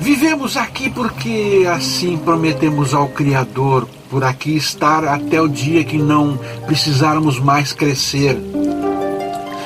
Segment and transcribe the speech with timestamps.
[0.00, 6.38] Vivemos aqui porque assim prometemos ao Criador, por aqui estar até o dia que não
[6.66, 8.38] precisarmos mais crescer.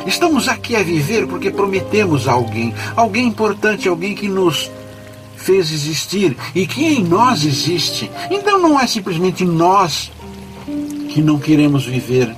[0.06, 4.70] Estamos aqui a viver porque prometemos a alguém, alguém importante, alguém que nos
[5.36, 8.10] fez existir e que em nós existe.
[8.30, 10.10] Então não é simplesmente nós
[11.08, 12.34] que não queremos viver.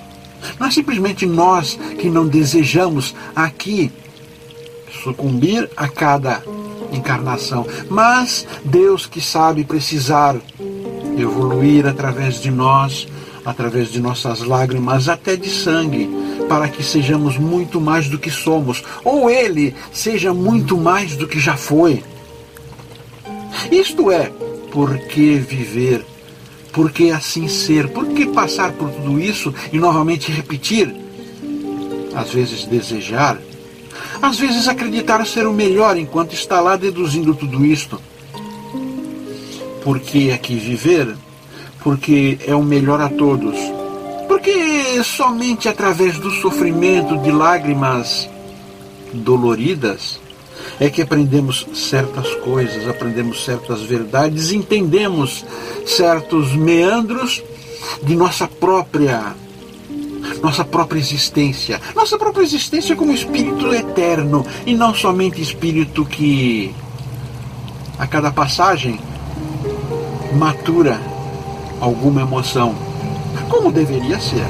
[0.58, 3.90] Não é simplesmente nós que não desejamos aqui
[5.02, 6.42] sucumbir a cada
[6.92, 10.36] encarnação, mas Deus que sabe precisar
[11.18, 13.06] evoluir através de nós,
[13.44, 16.08] através de nossas lágrimas, até de sangue,
[16.48, 21.38] para que sejamos muito mais do que somos, ou Ele seja muito mais do que
[21.38, 22.02] já foi.
[23.70, 24.30] Isto é,
[24.70, 26.04] por que viver?
[26.72, 27.88] Por que assim ser?
[27.88, 30.92] Por que passar por tudo isso e novamente repetir?
[32.14, 33.38] Às vezes desejar,
[34.24, 38.00] às vezes acreditar ser o melhor enquanto está lá deduzindo tudo isto.
[39.82, 41.14] Por que aqui viver?
[41.82, 43.54] Porque é o melhor a todos.
[44.26, 48.28] Porque somente através do sofrimento de lágrimas
[49.12, 50.18] doloridas
[50.80, 55.44] é que aprendemos certas coisas, aprendemos certas verdades, entendemos
[55.86, 57.42] certos meandros
[58.02, 59.36] de nossa própria
[60.44, 64.46] nossa própria existência, nossa própria existência como espírito eterno.
[64.66, 66.74] E não somente espírito que
[67.98, 69.00] a cada passagem
[70.36, 71.00] matura
[71.80, 72.74] alguma emoção,
[73.48, 74.44] como deveria ser.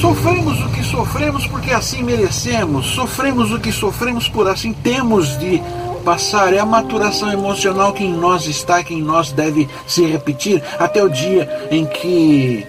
[0.00, 5.62] Sofremos o que sofremos porque assim merecemos, sofremos o que sofremos por assim temos de
[6.04, 6.52] passar.
[6.52, 11.02] É a maturação emocional que em nós está, que em nós deve se repetir até
[11.02, 12.66] o dia em que,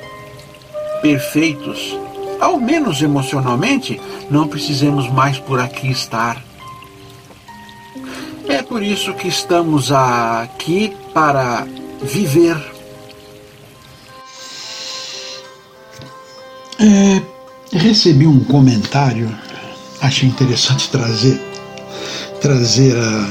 [1.01, 1.99] perfeitos,
[2.39, 6.41] ao menos emocionalmente, não precisemos mais por aqui estar.
[8.47, 11.67] É por isso que estamos aqui para
[12.01, 12.75] viver
[16.77, 17.21] É,
[17.71, 19.33] recebi um comentário,
[20.01, 21.41] achei interessante trazer,
[22.45, 23.27] trazer a,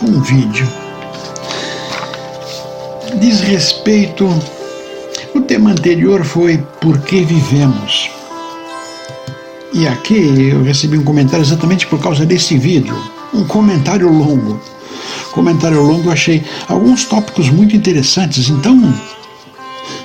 [0.00, 0.64] um vídeo.
[3.20, 4.28] Diz respeito.
[5.34, 8.08] O tema anterior foi Por que vivemos?
[9.72, 12.96] E aqui eu recebi um comentário exatamente por causa desse vídeo.
[13.34, 14.60] Um comentário longo.
[15.32, 18.94] Comentário longo, eu achei alguns tópicos muito interessantes, então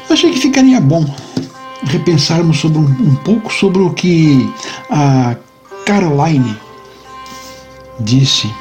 [0.09, 1.05] achei que ficaria bom
[1.83, 4.51] repensarmos sobre um, um pouco sobre o que
[4.89, 5.35] a
[5.85, 6.62] Caroline
[8.03, 8.53] disse.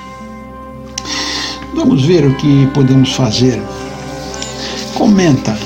[1.75, 3.61] Vamos ver o que podemos fazer.
[4.95, 5.57] Comenta.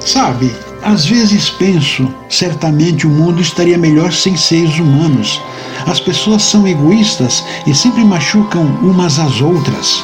[0.00, 5.40] Sabe, às vezes penso, certamente o mundo estaria melhor sem seres humanos.
[5.86, 10.02] As pessoas são egoístas e sempre machucam umas às outras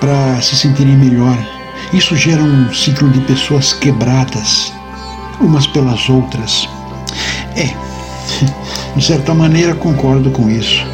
[0.00, 1.38] para se sentirem melhor.
[1.92, 4.72] Isso gera um ciclo de pessoas quebradas,
[5.40, 6.68] umas pelas outras.
[7.56, 7.72] É,
[8.96, 10.84] de certa maneira concordo com isso.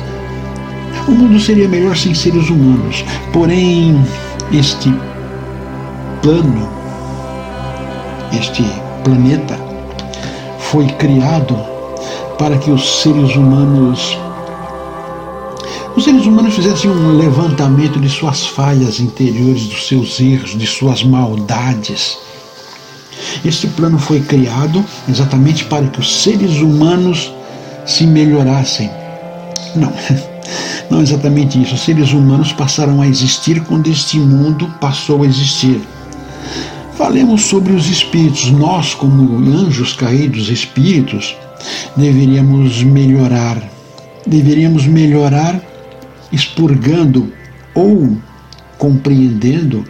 [1.09, 4.05] O mundo seria melhor sem seres humanos, porém,
[4.53, 4.95] este
[6.23, 6.69] plano,
[8.33, 8.65] este
[9.03, 9.59] planeta,
[10.59, 11.57] foi criado
[12.39, 14.19] para que os seres humanos
[15.97, 21.03] os seres humanos fizessem um levantamento de suas falhas interiores, dos seus erros, de suas
[21.03, 22.17] maldades.
[23.45, 27.33] Este plano foi criado exatamente para que os seres humanos
[27.87, 28.91] se melhorassem.
[29.75, 29.93] Não,
[30.91, 31.75] não exatamente isso.
[31.75, 35.81] Os seres humanos passaram a existir quando este mundo passou a existir.
[36.97, 38.51] Falemos sobre os espíritos.
[38.51, 41.37] Nós, como anjos caídos, espíritos,
[41.97, 43.63] deveríamos melhorar.
[44.27, 45.61] Deveríamos melhorar
[46.33, 47.33] expurgando
[47.75, 48.17] ou
[48.79, 49.85] compreendendo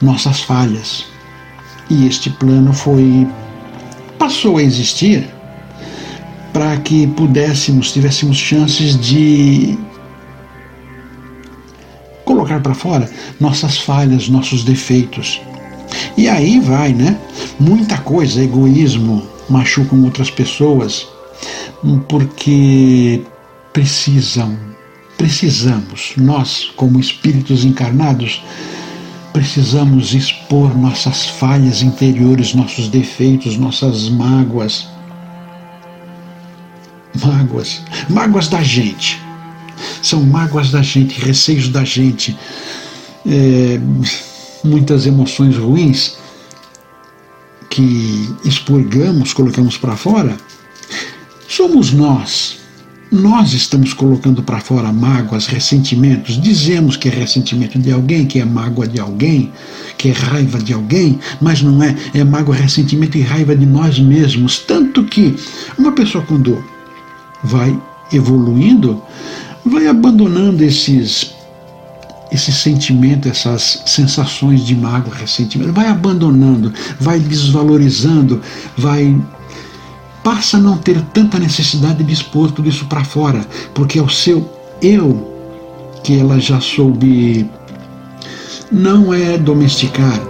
[0.00, 1.11] nossas falhas.
[1.92, 3.28] E este plano foi
[4.18, 5.28] passou a existir
[6.54, 9.78] para que pudéssemos, tivéssemos chances de
[12.24, 15.38] colocar para fora nossas falhas, nossos defeitos.
[16.16, 17.18] E aí vai, né?
[17.60, 21.06] Muita coisa, egoísmo, machucam outras pessoas,
[22.08, 23.22] porque
[23.70, 24.56] precisam
[25.22, 28.42] precisamos, nós, como espíritos encarnados,
[29.32, 34.88] precisamos expor nossas falhas interiores, nossos defeitos, nossas mágoas.
[37.24, 39.20] Mágoas, mágoas da gente.
[40.02, 42.36] São mágoas da gente, receios da gente,
[43.26, 43.80] é,
[44.64, 46.18] muitas emoções ruins
[47.70, 50.36] que expurgamos, colocamos para fora.
[51.48, 52.61] Somos nós
[53.12, 58.44] nós estamos colocando para fora mágoas, ressentimentos, dizemos que é ressentimento de alguém, que é
[58.44, 59.52] mágoa de alguém,
[59.98, 63.98] que é raiva de alguém, mas não é, é mágoa, ressentimento e raiva de nós
[63.98, 64.60] mesmos.
[64.60, 65.36] Tanto que
[65.78, 66.64] uma pessoa, quando
[67.44, 67.78] vai
[68.10, 69.02] evoluindo,
[69.64, 71.34] vai abandonando esses
[72.30, 78.40] esse sentimento, essas sensações de mágoa, ressentimento, vai abandonando, vai desvalorizando,
[78.74, 79.14] vai
[80.22, 84.08] passa a não ter tanta necessidade de expor tudo isso para fora, porque é o
[84.08, 84.48] seu
[84.80, 85.30] eu
[86.02, 87.48] que ela já soube
[88.70, 90.20] não é domesticar,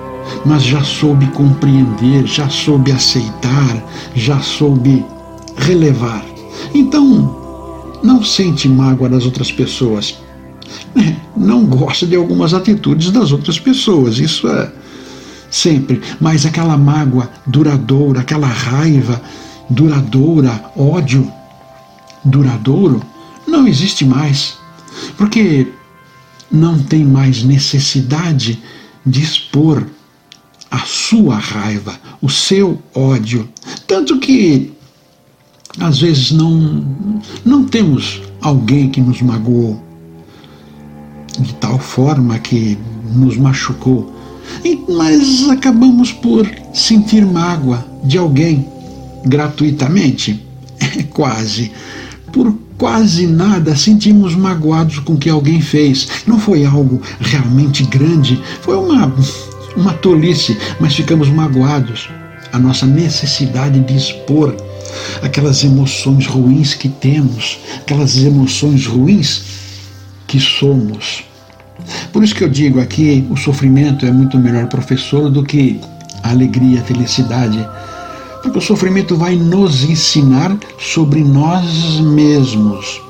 [0.44, 3.82] mas já soube compreender, já soube aceitar,
[4.14, 5.04] já soube
[5.56, 6.24] relevar.
[6.74, 10.18] Então, não sente mágoa das outras pessoas.
[11.36, 14.70] Não gosta de algumas atitudes das outras pessoas, isso é
[15.50, 16.00] sempre.
[16.20, 19.20] Mas aquela mágoa duradoura, aquela raiva,
[19.72, 21.30] duradoura, ódio
[22.24, 23.02] duradouro,
[23.46, 24.56] não existe mais.
[25.16, 25.66] Porque
[26.50, 28.62] não tem mais necessidade
[29.04, 29.86] de expor
[30.70, 33.48] a sua raiva, o seu ódio.
[33.86, 34.72] Tanto que
[35.78, 36.84] às vezes não,
[37.44, 39.82] não temos alguém que nos magoou
[41.38, 42.76] de tal forma que
[43.14, 44.12] nos machucou,
[44.88, 48.68] mas acabamos por sentir mágoa de alguém
[49.24, 50.40] gratuitamente?
[50.98, 51.70] É quase.
[52.32, 56.08] Por quase nada sentimos magoados com o que alguém fez.
[56.26, 59.14] Não foi algo realmente grande, foi uma,
[59.76, 62.10] uma tolice, mas ficamos magoados.
[62.52, 64.56] A nossa necessidade de expor
[65.22, 69.44] aquelas emoções ruins que temos, aquelas emoções ruins
[70.26, 71.24] que somos.
[72.12, 75.80] Por isso que eu digo aqui, o sofrimento é muito melhor professor do que
[76.22, 77.58] a alegria, a felicidade
[78.42, 83.00] porque o sofrimento vai nos ensinar sobre nós mesmos.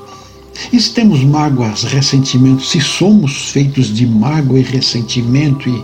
[0.71, 5.83] E se temos mágoas, ressentimentos, se somos feitos de mágoa e ressentimento e,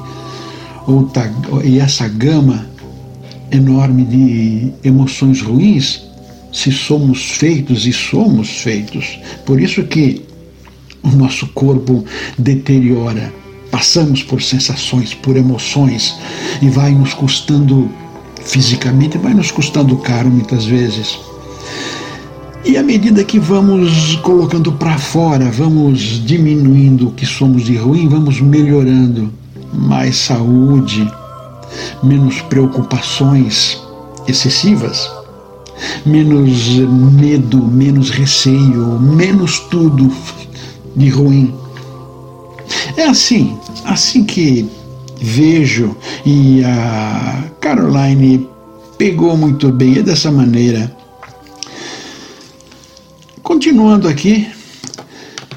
[0.85, 2.69] outra, e essa gama
[3.51, 6.03] enorme de emoções ruins,
[6.53, 10.23] se somos feitos e somos feitos, por isso que
[11.01, 12.05] o nosso corpo
[12.37, 13.33] deteriora.
[13.71, 16.15] Passamos por sensações, por emoções
[16.59, 17.89] e vai nos custando
[18.43, 21.19] fisicamente vai nos custando caro muitas vezes.
[22.65, 28.09] E à medida que vamos colocando para fora, vamos diminuindo o que somos de ruim,
[28.09, 29.31] vamos melhorando
[29.73, 31.09] mais saúde,
[32.03, 33.81] menos preocupações
[34.27, 35.09] excessivas,
[36.05, 36.67] menos
[37.13, 40.11] medo, menos receio, menos tudo
[40.95, 41.53] de ruim.
[42.97, 44.69] É assim, assim que
[45.21, 45.95] vejo
[46.25, 48.47] e a Caroline
[48.97, 50.95] pegou muito bem, é dessa maneira.
[53.41, 54.47] Continuando aqui,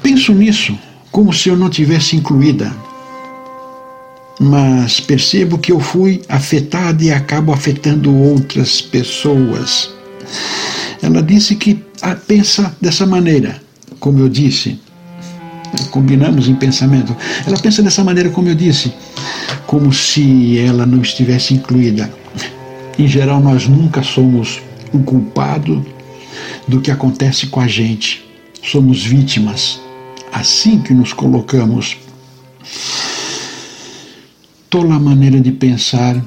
[0.01, 0.77] penso nisso
[1.11, 2.75] como se eu não tivesse incluída,
[4.39, 9.93] mas percebo que eu fui afetada e acabo afetando outras pessoas.
[11.01, 11.83] Ela disse que
[12.27, 13.61] pensa dessa maneira,
[13.99, 14.79] como eu disse,
[15.89, 17.15] combinamos em pensamento.
[17.45, 18.93] Ela pensa dessa maneira, como eu disse
[19.73, 22.13] como se ela não estivesse incluída.
[22.97, 24.61] Em geral, nós nunca somos
[24.93, 25.83] o culpado
[26.67, 28.23] do que acontece com a gente.
[28.61, 29.81] Somos vítimas.
[30.31, 31.97] Assim que nos colocamos.
[34.69, 36.23] Tola maneira de pensar.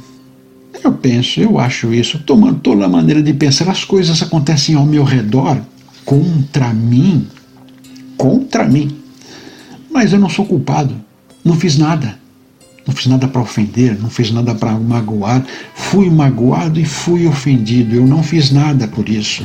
[0.83, 2.19] Eu penso, eu acho isso.
[2.19, 5.61] Tomando toda a maneira de pensar, as coisas acontecem ao meu redor
[6.05, 7.29] contra mim.
[8.17, 9.06] Contra mim.
[9.97, 10.95] Mas eu não sou culpado.
[11.45, 12.19] Não fiz nada
[12.87, 15.45] não fiz nada para ofender, não fiz nada para magoar.
[15.75, 17.97] Fui magoado e fui ofendido.
[17.97, 19.45] Eu não fiz nada por isso.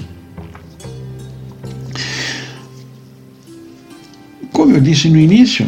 [4.51, 5.67] Como eu disse no início,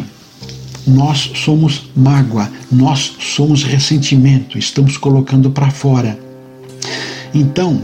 [0.86, 6.16] nós somos mágoa, nós somos ressentimento, estamos colocando para fora.
[7.34, 7.82] Então,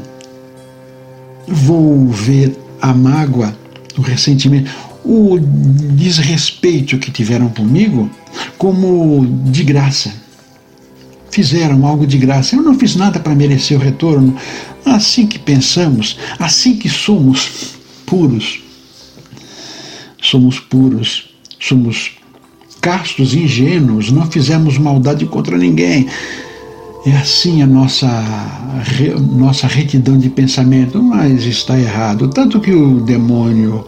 [1.49, 3.53] vou ver a mágoa,
[3.99, 4.71] o ressentimento,
[5.05, 8.11] o desrespeito que tiveram comigo
[8.59, 10.13] como de graça.
[11.31, 12.57] Fizeram algo de graça.
[12.57, 14.37] Eu não fiz nada para merecer o retorno.
[14.85, 18.61] Assim que pensamos, assim que somos puros.
[20.21, 22.13] Somos puros, somos
[22.81, 26.09] castos, ingênuos, não fizemos maldade contra ninguém.
[27.07, 28.09] É assim a nossa,
[29.33, 32.29] nossa retidão de pensamento, mas está errado.
[32.29, 33.87] Tanto que o demônio,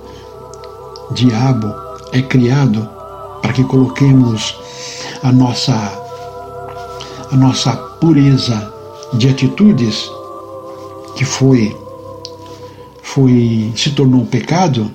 [1.13, 1.75] diabo,
[2.13, 2.89] é criado
[3.41, 4.57] para que coloquemos
[5.23, 5.75] a nossa,
[7.31, 8.73] a nossa pureza
[9.15, 10.11] de atitudes,
[11.17, 11.77] que foi,
[13.03, 14.91] foi se tornou um pecado,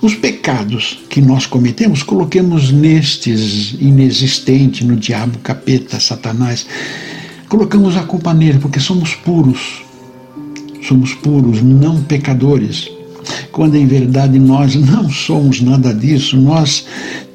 [0.00, 6.66] os pecados que nós cometemos, coloquemos nestes inexistente, no diabo, capeta, satanás.
[7.48, 9.84] Colocamos a culpa nele, porque somos puros.
[10.82, 12.90] Somos puros, não pecadores.
[13.50, 16.86] Quando em verdade nós não somos nada disso, nós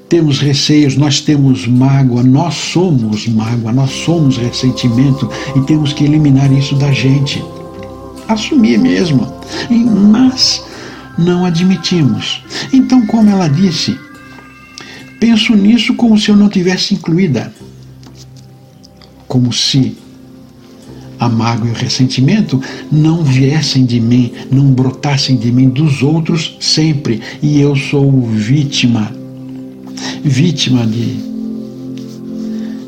[0.09, 6.51] temos receios, nós temos mágoa, nós somos mágoa, nós somos ressentimento e temos que eliminar
[6.51, 7.43] isso da gente.
[8.27, 9.27] Assumir mesmo.
[10.11, 10.63] Mas
[11.17, 12.41] não admitimos.
[12.71, 13.97] Então, como ela disse,
[15.19, 17.53] penso nisso como se eu não tivesse incluída.
[19.27, 19.97] Como se
[21.19, 26.57] a mágoa e o ressentimento não viessem de mim, não brotassem de mim dos outros
[26.59, 29.11] sempre, e eu sou vítima,
[30.23, 31.17] vítima de,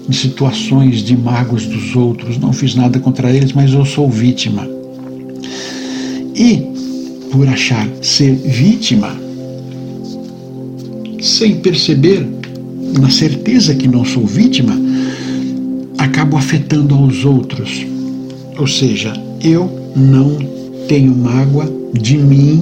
[0.07, 2.37] de situações de mágoas dos outros.
[2.37, 4.67] Não fiz nada contra eles, mas eu sou vítima.
[6.35, 6.63] E
[7.31, 9.15] por achar ser vítima,
[11.21, 12.25] sem perceber,
[12.99, 14.73] na certeza que não sou vítima,
[15.97, 17.85] acabo afetando aos outros.
[18.59, 20.37] Ou seja, eu não
[20.87, 22.61] tenho mágoa de mim,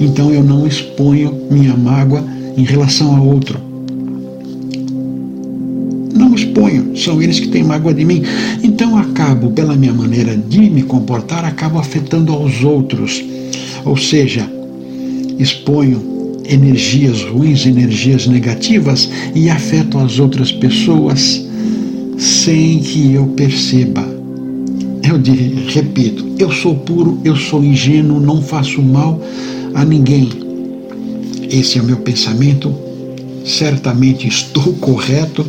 [0.00, 2.24] então eu não exponho minha mágoa
[2.56, 3.60] em relação a outro.
[6.14, 8.22] Não exponho, são eles que têm mágoa de mim.
[8.62, 13.22] Então acabo, pela minha maneira de me comportar, acabo afetando aos outros
[13.84, 14.50] ou seja,
[15.38, 21.44] exponho energias ruins, energias negativas e afeto as outras pessoas
[22.18, 24.13] sem que eu perceba.
[25.06, 25.20] Eu
[25.68, 29.20] repito, eu sou puro, eu sou ingênuo, não faço mal
[29.74, 30.30] a ninguém.
[31.50, 32.74] Esse é o meu pensamento.
[33.44, 35.44] Certamente estou correto,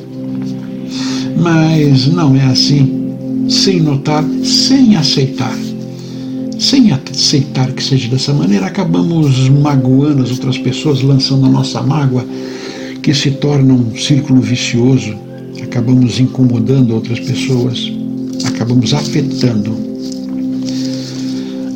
[1.42, 3.16] mas não é assim,
[3.48, 5.56] sem notar, sem aceitar
[6.60, 12.26] sem aceitar que seja dessa maneira, acabamos magoando as outras pessoas, lançando a nossa mágoa,
[13.02, 15.14] que se torna um círculo vicioso.
[15.62, 17.92] Acabamos incomodando outras pessoas,
[18.56, 19.78] acabamos afetando.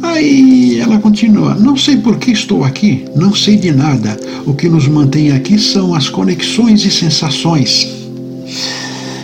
[0.02, 4.18] Aí ela continua: Não sei por que estou aqui, não sei de nada.
[4.46, 7.88] O que nos mantém aqui são as conexões e sensações.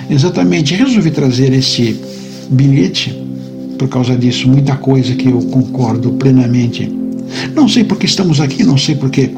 [0.09, 1.99] Exatamente, resolvi trazer esse
[2.49, 3.23] bilhete
[3.79, 6.91] por causa disso, muita coisa que eu concordo plenamente.
[7.55, 9.31] Não sei porque estamos aqui, não sei porque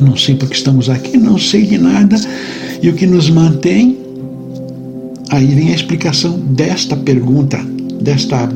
[0.00, 2.16] não sei porque estamos aqui, não sei de nada.
[2.82, 4.05] E o que nos mantém
[5.30, 7.58] aí vem a explicação desta pergunta,
[8.00, 8.48] desta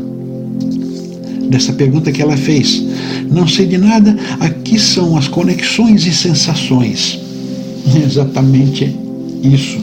[1.51, 2.83] dessa pergunta que ela fez.
[3.29, 7.19] Não sei de nada, aqui são as conexões e sensações.
[8.07, 8.97] Exatamente
[9.43, 9.79] isso.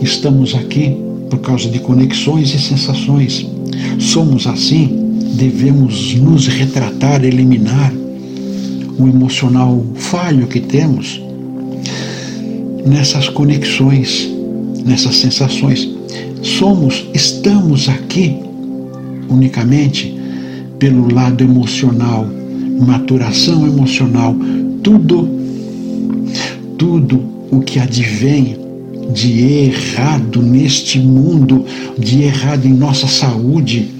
[0.00, 0.96] Estamos aqui
[1.28, 3.44] por causa de conexões e sensações.
[3.98, 7.92] Somos assim, devemos nos retratar, eliminar
[8.98, 11.20] o emocional falho que temos
[12.86, 14.30] nessas conexões,
[14.84, 15.95] nessas sensações.
[16.46, 18.36] Somos, estamos aqui
[19.28, 20.16] unicamente
[20.78, 22.24] pelo lado emocional,
[22.86, 24.34] maturação emocional,
[24.80, 25.28] tudo,
[26.78, 28.56] tudo o que advém
[29.12, 31.64] de errado neste mundo,
[31.98, 33.90] de errado em nossa saúde,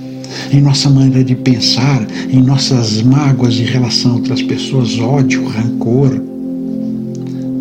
[0.52, 6.22] em nossa maneira de pensar, em nossas mágoas em relação a outras pessoas, ódio, rancor.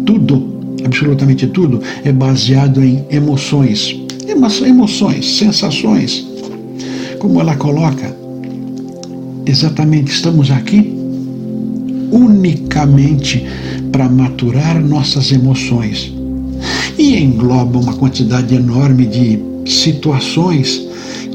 [0.06, 4.05] Tudo, absolutamente tudo, é baseado em emoções.
[4.36, 6.28] Emoções, sensações.
[7.20, 8.16] Como ela coloca,
[9.46, 10.94] exatamente estamos aqui
[12.12, 13.46] unicamente
[13.92, 16.14] para maturar nossas emoções
[16.98, 20.86] e engloba uma quantidade enorme de situações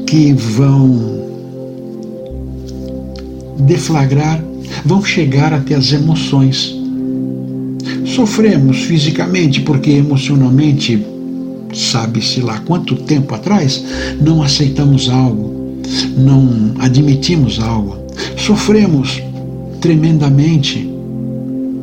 [0.07, 1.21] que vão
[3.59, 4.43] deflagrar,
[4.85, 6.75] vão chegar até as emoções.
[8.05, 11.03] Sofremos fisicamente porque emocionalmente,
[11.89, 13.83] sabe-se lá quanto tempo atrás,
[14.21, 15.81] não aceitamos algo,
[16.17, 17.97] não admitimos algo.
[18.37, 19.21] Sofremos
[19.79, 20.89] tremendamente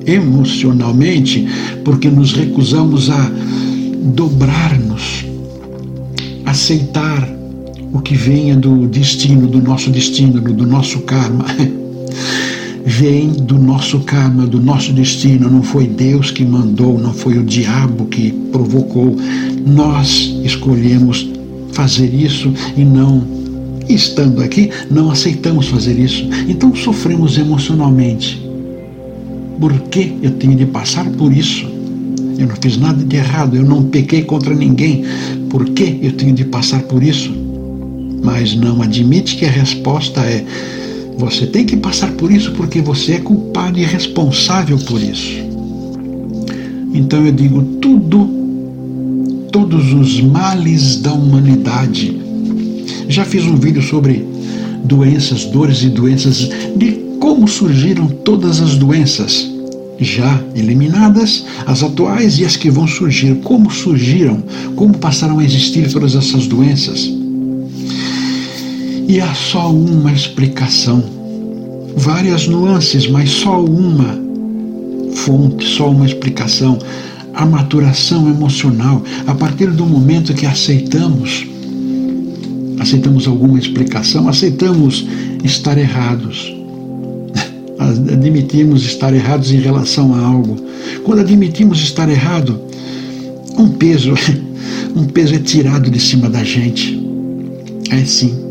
[0.06, 1.46] emocionalmente
[1.84, 3.30] porque nos recusamos a
[4.14, 5.24] dobrar-nos,
[6.46, 7.28] aceitar
[7.92, 11.44] o que venha do destino, do nosso destino, do nosso karma.
[12.84, 15.50] Vem do nosso karma, do nosso destino.
[15.50, 19.14] Não foi Deus que mandou, não foi o diabo que provocou.
[19.68, 21.28] Nós escolhemos
[21.72, 23.22] fazer isso e não,
[23.88, 26.26] estando aqui, não aceitamos fazer isso.
[26.48, 28.42] Então sofremos emocionalmente.
[29.60, 31.66] Por que eu tenho de passar por isso?
[32.38, 35.04] Eu não fiz nada de errado, eu não pequei contra ninguém.
[35.50, 37.30] Por que eu tenho de passar por isso?
[38.22, 40.44] Mas não admite que a resposta é:
[41.18, 45.46] Você tem que passar por isso porque você é culpado e responsável por isso.
[46.94, 48.37] Então eu digo tudo,
[49.50, 52.20] todos os males da humanidade.
[53.08, 54.26] Já fiz um vídeo sobre
[54.84, 59.48] doenças, dores e doenças, de como surgiram todas as doenças
[60.00, 64.42] já eliminadas, as atuais e as que vão surgir, como surgiram,
[64.76, 67.10] como passaram a existir todas essas doenças.
[69.08, 71.02] E há só uma explicação,
[71.96, 74.18] várias nuances, mas só uma
[75.14, 76.78] fonte, só uma explicação.
[77.34, 81.46] A maturação emocional, a partir do momento que aceitamos,
[82.80, 85.06] aceitamos alguma explicação, aceitamos
[85.44, 86.52] estar errados,
[87.78, 90.56] admitimos estar errados em relação a algo.
[91.04, 92.60] Quando admitimos estar errado,
[93.56, 94.14] um peso,
[94.94, 96.98] um peso é tirado de cima da gente.
[97.90, 98.48] É sim.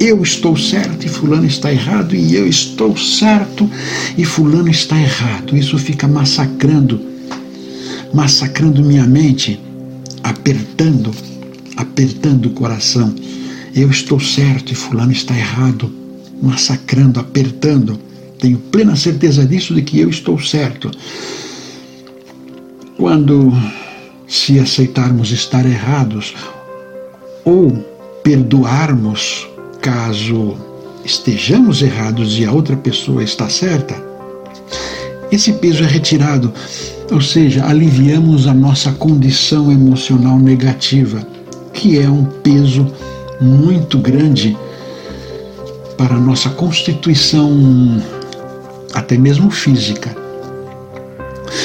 [0.00, 3.68] Eu estou certo e fulano está errado, e eu estou certo
[4.16, 5.56] e fulano está errado.
[5.56, 7.00] Isso fica massacrando,
[8.12, 9.60] massacrando minha mente,
[10.22, 11.10] apertando,
[11.76, 13.14] apertando o coração.
[13.74, 15.92] Eu estou certo e fulano está errado,
[16.42, 17.98] massacrando, apertando.
[18.38, 20.90] Tenho plena certeza disso, de que eu estou certo.
[22.96, 23.52] Quando,
[24.26, 26.34] se aceitarmos estar errados,
[27.44, 27.70] ou
[28.22, 29.48] perdoarmos
[29.80, 30.56] caso
[31.04, 34.07] estejamos errados e a outra pessoa está certa,
[35.30, 36.52] esse peso é retirado,
[37.10, 41.26] ou seja, aliviamos a nossa condição emocional negativa,
[41.72, 42.86] que é um peso
[43.40, 44.56] muito grande
[45.96, 48.02] para a nossa constituição
[48.92, 50.14] até mesmo física.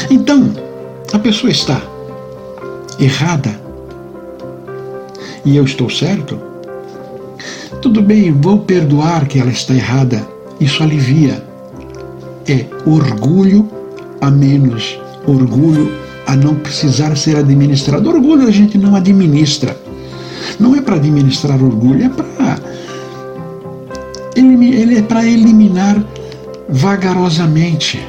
[0.09, 0.53] Então,
[1.11, 1.81] a pessoa está
[2.99, 3.59] errada
[5.45, 6.39] e eu estou certo?
[7.81, 10.25] Tudo bem, vou perdoar que ela está errada.
[10.59, 11.43] Isso alivia.
[12.47, 13.69] É orgulho
[14.21, 15.91] a menos, orgulho
[16.27, 18.09] a não precisar ser administrado.
[18.09, 19.77] Orgulho a gente não administra.
[20.59, 22.33] Não é para administrar orgulho, é para
[24.35, 26.03] ele é para eliminar
[26.69, 27.99] vagarosamente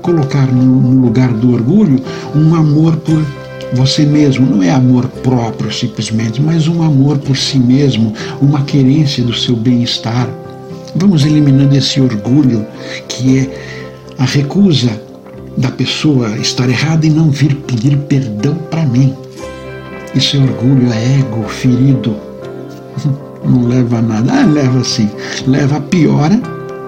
[0.00, 2.00] colocar no, lugar do orgulho
[2.34, 3.24] um amor por
[3.72, 4.46] você mesmo.
[4.46, 9.56] Não é amor próprio simplesmente, mas um amor por si mesmo, uma querência do seu
[9.56, 10.28] bem-estar.
[10.94, 12.66] Vamos eliminando esse orgulho
[13.08, 15.00] que é a recusa
[15.56, 19.14] da pessoa estar errada e não vir pedir perdão para mim.
[20.14, 22.16] Isso é orgulho, é ego ferido.
[23.44, 24.32] Não leva a nada.
[24.32, 25.10] Ah, leva sim.
[25.46, 26.40] Leva a piora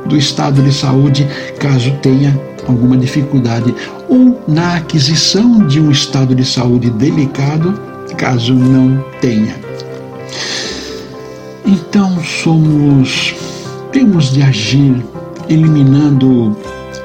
[0.07, 1.27] do estado de saúde
[1.59, 2.35] caso tenha
[2.67, 3.75] alguma dificuldade,
[4.09, 7.79] ou na aquisição de um estado de saúde delicado
[8.17, 9.55] caso não tenha.
[11.65, 13.35] Então somos
[13.97, 15.03] temos de agir
[15.49, 16.55] eliminando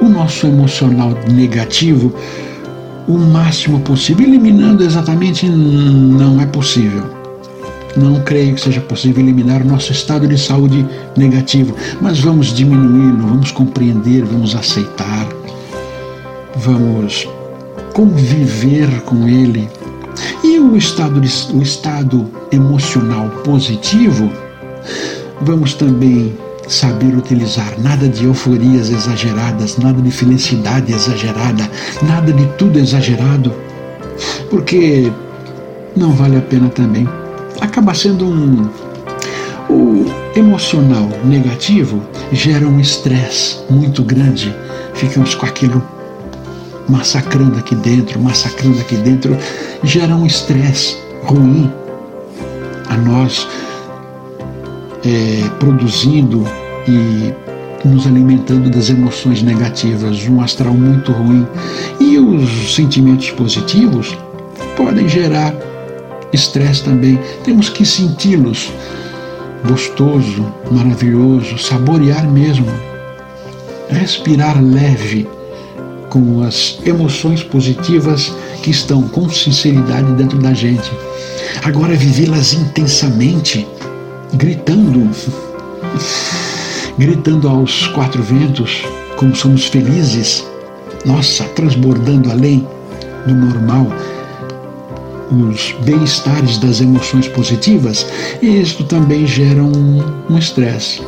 [0.02, 2.14] o nosso emocional negativo
[3.08, 4.28] o máximo possível.
[4.28, 7.22] Eliminando exatamente não é possível
[7.96, 10.86] não creio que seja possível eliminar nosso estado de saúde
[11.18, 15.28] negativo, mas vamos diminuí-lo, vamos compreender, vamos aceitar,
[16.56, 17.28] vamos
[17.94, 19.68] conviver com ele.
[20.42, 24.32] E o estado, de, o estado emocional positivo,
[25.42, 26.34] vamos também
[26.74, 31.70] saber utilizar nada de euforias exageradas, nada de felicidade exagerada,
[32.04, 33.54] nada de tudo exagerado,
[34.50, 35.12] porque
[35.96, 37.08] não vale a pena também
[37.62, 38.70] acaba sendo um.
[39.70, 40.06] O
[40.36, 42.02] emocional negativo
[42.34, 44.54] gera um estresse muito grande.
[44.94, 45.82] Ficamos com aquilo
[46.90, 49.38] massacrando aqui dentro, massacrando aqui dentro,
[49.84, 51.72] gera um estresse ruim
[52.90, 53.48] a nós,
[55.06, 56.46] é, produzindo
[56.88, 57.34] e
[57.88, 61.48] nos alimentando das emoções negativas, um astral muito ruim.
[62.00, 64.16] E os sentimentos positivos
[64.76, 65.54] podem gerar
[66.32, 67.20] estresse também.
[67.44, 68.72] Temos que senti-los
[69.68, 72.68] gostoso, maravilhoso, saborear mesmo,
[73.90, 75.28] respirar leve
[76.10, 80.92] com as emoções positivas que estão com sinceridade dentro da gente.
[81.64, 83.68] Agora vivê-las intensamente,
[84.34, 85.10] gritando,
[87.02, 88.84] gritando aos quatro ventos,
[89.18, 90.46] como somos felizes,
[91.04, 92.68] nossa, transbordando além
[93.26, 93.88] do normal,
[95.32, 98.06] os bem-estares das emoções positivas,
[98.40, 101.02] e isto também gera um estresse.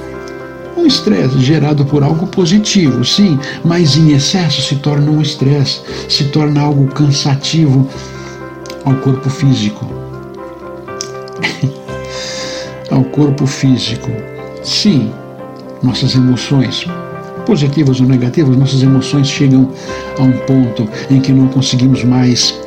[0.75, 6.23] Um estresse gerado por algo positivo, sim, mas em excesso se torna um estresse, se
[6.29, 7.87] torna algo cansativo
[8.83, 9.87] ao corpo físico.
[12.89, 14.09] ao corpo físico.
[14.63, 15.11] Sim,
[15.83, 16.87] nossas emoções,
[17.45, 19.69] positivas ou negativas, nossas emoções chegam
[20.17, 22.57] a um ponto em que não conseguimos mais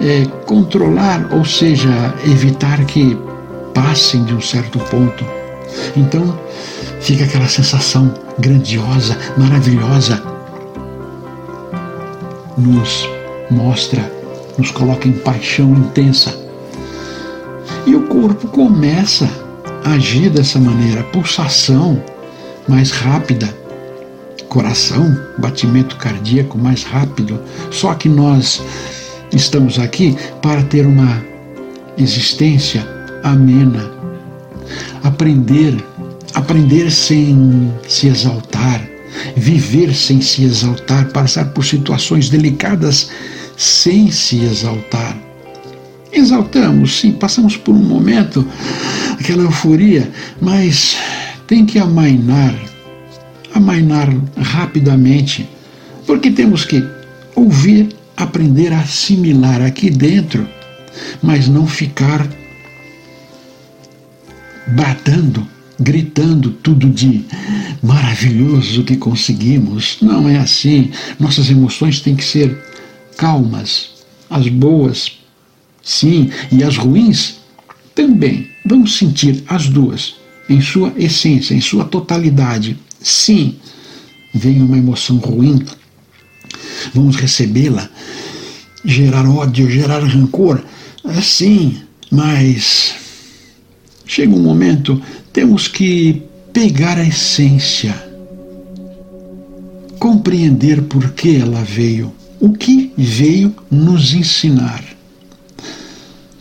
[0.00, 3.18] é, controlar, ou seja, evitar que
[3.74, 5.24] passem de um certo ponto.
[5.96, 6.38] Então
[7.00, 10.22] fica aquela sensação grandiosa, maravilhosa,
[12.56, 13.08] nos
[13.50, 14.10] mostra,
[14.56, 16.38] nos coloca em paixão intensa.
[17.86, 19.28] E o corpo começa
[19.84, 22.02] a agir dessa maneira, pulsação
[22.70, 23.52] mais rápida,
[24.48, 27.40] coração, batimento cardíaco mais rápido.
[27.72, 28.62] Só que nós
[29.32, 31.22] estamos aqui para ter uma
[31.98, 32.86] existência
[33.24, 33.90] amena,
[35.02, 35.84] aprender,
[36.32, 38.88] aprender sem se exaltar,
[39.36, 43.10] viver sem se exaltar, passar por situações delicadas
[43.56, 45.18] sem se exaltar.
[46.12, 48.46] Exaltamos, sim, passamos por um momento,
[49.18, 50.96] aquela euforia, mas
[51.50, 52.54] tem que amainar,
[53.52, 55.50] amainar rapidamente,
[56.06, 56.80] porque temos que
[57.34, 60.48] ouvir, aprender a assimilar aqui dentro,
[61.20, 62.24] mas não ficar
[64.68, 65.44] bradando,
[65.80, 67.24] gritando tudo de
[67.82, 69.98] maravilhoso que conseguimos.
[70.00, 70.92] Não é assim.
[71.18, 72.56] Nossas emoções têm que ser
[73.16, 74.04] calmas.
[74.30, 75.18] As boas,
[75.82, 77.40] sim, e as ruins
[77.92, 78.48] também.
[78.64, 80.19] Vamos sentir as duas
[80.50, 82.76] em sua essência, em sua totalidade.
[83.00, 83.56] Sim,
[84.34, 85.64] vem uma emoção ruim,
[86.92, 87.88] vamos recebê-la,
[88.84, 90.62] gerar ódio, gerar rancor.
[91.22, 91.78] Sim,
[92.10, 92.94] mas
[94.04, 95.00] chega um momento,
[95.32, 97.94] temos que pegar a essência,
[100.00, 104.84] compreender por que ela veio, o que veio nos ensinar.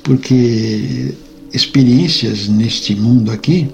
[0.02, 1.13] Porque
[1.54, 3.69] experiências neste mundo aqui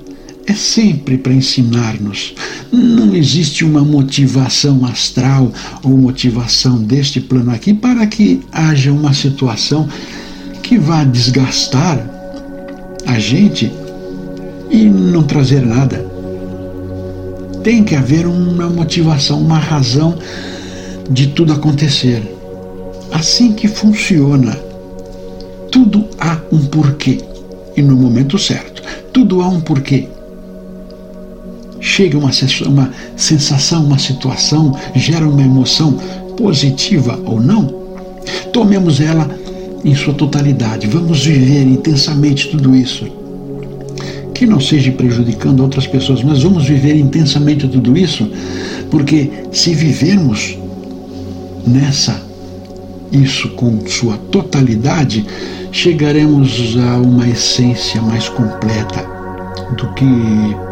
[0.47, 2.35] é sempre para ensinar-nos.
[2.71, 5.51] Não existe uma motivação astral
[5.83, 9.87] ou motivação deste plano aqui para que haja uma situação
[10.61, 11.99] que vá desgastar
[13.05, 13.71] a gente
[14.69, 16.05] e não trazer nada.
[17.63, 20.17] Tem que haver uma motivação, uma razão
[21.09, 22.21] de tudo acontecer.
[23.11, 24.57] Assim que funciona.
[25.71, 27.19] Tudo há um porquê
[27.75, 28.83] e no momento certo.
[29.11, 30.07] Tudo há um porquê
[31.85, 32.31] chega uma,
[32.65, 35.93] uma sensação, uma situação, gera uma emoção
[36.35, 37.67] positiva ou não,
[38.51, 39.29] tomemos ela
[39.83, 40.87] em sua totalidade.
[40.87, 43.05] Vamos viver intensamente tudo isso.
[44.33, 48.29] Que não seja prejudicando outras pessoas, mas vamos viver intensamente tudo isso,
[48.89, 50.57] porque se vivermos
[51.65, 52.19] nessa,
[53.11, 55.23] isso com sua totalidade,
[55.71, 59.05] chegaremos a uma essência mais completa
[59.77, 60.64] do que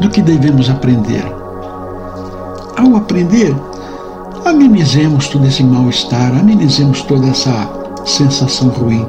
[0.00, 1.24] do que devemos aprender.
[2.76, 3.54] Ao aprender,
[4.44, 7.68] amenizemos todo esse mal-estar, amenizemos toda essa
[8.04, 9.04] sensação ruim.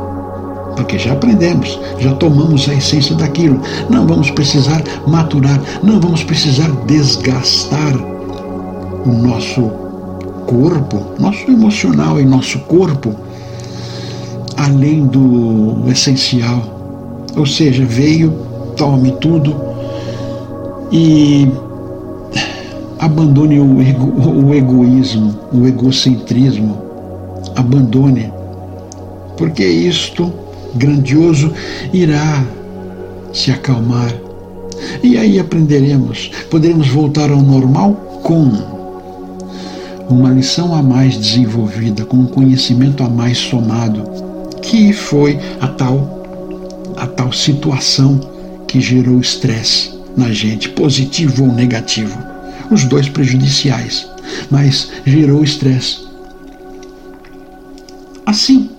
[0.76, 3.60] Porque já aprendemos, já tomamos a essência daquilo.
[3.90, 7.96] Não vamos precisar maturar, não vamos precisar desgastar
[9.06, 9.72] o nosso
[10.46, 13.14] corpo, nosso emocional e nosso corpo,
[14.56, 16.62] além do essencial.
[17.36, 18.32] Ou seja, veio,
[18.76, 19.56] tome tudo,
[20.92, 21.48] e
[23.00, 26.78] abandone o, ego, o egoísmo, o egocentrismo,
[27.56, 28.32] abandone,
[29.38, 30.32] porque isto
[30.76, 31.52] grandioso
[31.94, 32.44] irá
[33.34, 34.14] se acalmar.
[35.04, 38.52] E aí aprenderemos, poderemos voltar ao normal com
[40.10, 44.04] uma lição a mais desenvolvida, com um conhecimento a mais somado,
[44.62, 46.16] que foi a tal
[46.96, 48.20] a tal situação
[48.68, 52.18] que gerou estresse na gente, positivo ou negativo.
[52.72, 54.08] Os dois prejudiciais,
[54.50, 56.00] mas gerou estresse.
[58.26, 58.70] Assim,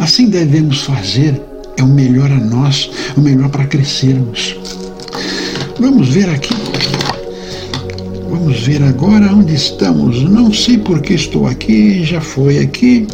[0.00, 1.40] assim devemos fazer,
[1.76, 4.56] é o melhor a nós, o melhor para crescermos.
[5.78, 6.54] Vamos ver aqui.
[8.28, 10.22] Vamos ver agora onde estamos.
[10.24, 13.06] Não sei por que estou aqui, já foi aqui.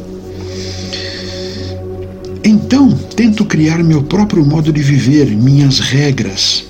[2.43, 6.65] Então, tento criar meu próprio modo de viver, minhas regras.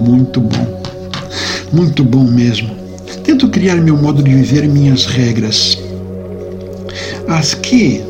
[0.00, 0.82] Muito bom.
[1.70, 2.74] Muito bom mesmo.
[3.22, 5.78] Tento criar meu modo de viver, minhas regras.
[7.28, 8.02] As que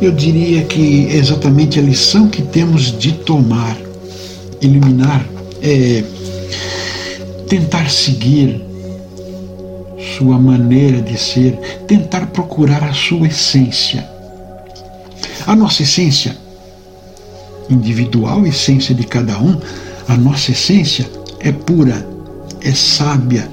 [0.00, 3.76] eu diria que é exatamente a lição que temos de tomar,
[4.62, 5.24] eliminar,
[5.62, 6.02] é
[7.48, 8.62] tentar seguir
[10.16, 11.52] sua maneira de ser,
[11.86, 14.08] tentar procurar a sua essência.
[15.46, 16.34] A nossa essência
[17.68, 19.60] individual, essência de cada um,
[20.10, 22.04] a nossa essência é pura,
[22.62, 23.48] é sábia.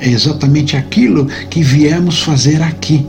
[0.00, 3.06] É exatamente aquilo que viemos fazer aqui: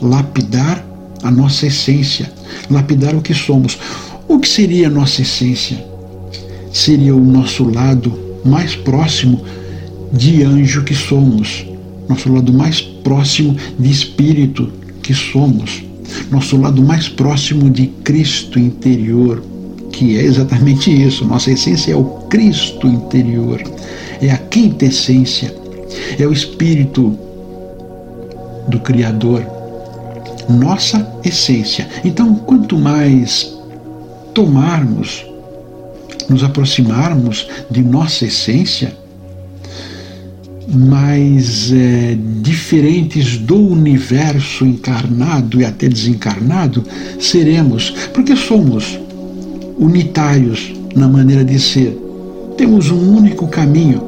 [0.00, 0.82] lapidar
[1.22, 2.32] a nossa essência,
[2.70, 3.78] lapidar o que somos.
[4.26, 5.84] O que seria a nossa essência?
[6.72, 9.44] Seria o nosso lado mais próximo
[10.10, 11.66] de anjo que somos,
[12.08, 15.82] nosso lado mais próximo de espírito que somos,
[16.30, 19.42] nosso lado mais próximo de Cristo interior,
[19.98, 21.24] que é exatamente isso.
[21.24, 23.60] Nossa essência é o Cristo interior,
[24.22, 25.52] é a quinta essência,
[26.16, 27.18] é o Espírito
[28.68, 29.44] do Criador,
[30.48, 31.88] nossa essência.
[32.04, 33.52] Então, quanto mais
[34.32, 35.26] tomarmos,
[36.28, 38.96] nos aproximarmos de nossa essência,
[40.68, 46.84] mais é, diferentes do universo encarnado e até desencarnado
[47.18, 49.07] seremos, porque somos
[49.78, 51.96] unitários na maneira de ser.
[52.56, 54.02] Temos um único caminho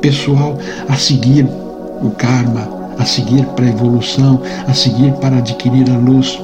[0.00, 0.56] pessoal
[0.88, 1.46] a seguir
[2.00, 6.38] o karma, a seguir para a evolução, a seguir para adquirir a luz.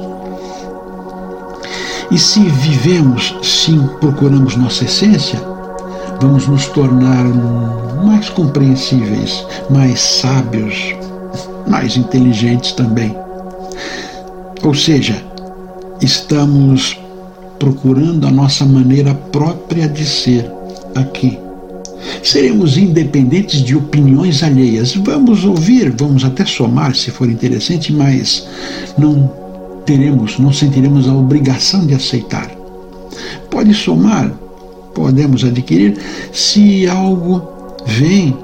[2.11, 5.41] E se vivemos, sim, procuramos nossa essência,
[6.21, 7.25] vamos nos tornar
[8.05, 10.95] mais compreensíveis, mais sábios,
[11.67, 13.15] mais inteligentes também.
[14.63, 15.21] Ou seja,
[16.01, 16.97] estamos
[17.59, 20.49] procurando a nossa maneira própria de ser
[20.93, 21.37] aqui.
[22.23, 24.95] Seremos independentes de opiniões alheias.
[24.95, 28.47] Vamos ouvir, vamos até somar se for interessante, mas
[28.97, 29.31] não
[29.85, 32.49] teremos, não sentiremos a obrigação de aceitar.
[33.49, 34.31] Pode somar,
[34.93, 35.97] podemos adquirir
[36.31, 37.41] se algo
[37.85, 38.35] vem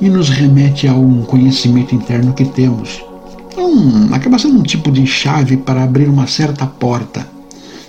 [0.00, 3.02] e nos remete a um conhecimento interno que temos.
[3.56, 7.31] Um, acaba sendo um tipo de chave para abrir uma certa porta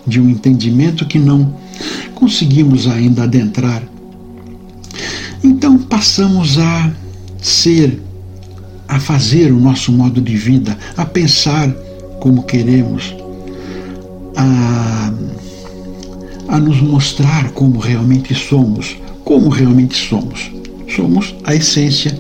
[0.05, 1.55] de um entendimento que não
[2.15, 3.83] conseguimos ainda adentrar.
[5.43, 6.91] Então passamos a
[7.41, 8.01] ser,
[8.87, 11.69] a fazer o nosso modo de vida, a pensar
[12.19, 13.13] como queremos,
[14.35, 15.13] a,
[16.47, 20.51] a nos mostrar como realmente somos, como realmente somos.
[20.95, 22.17] Somos a essência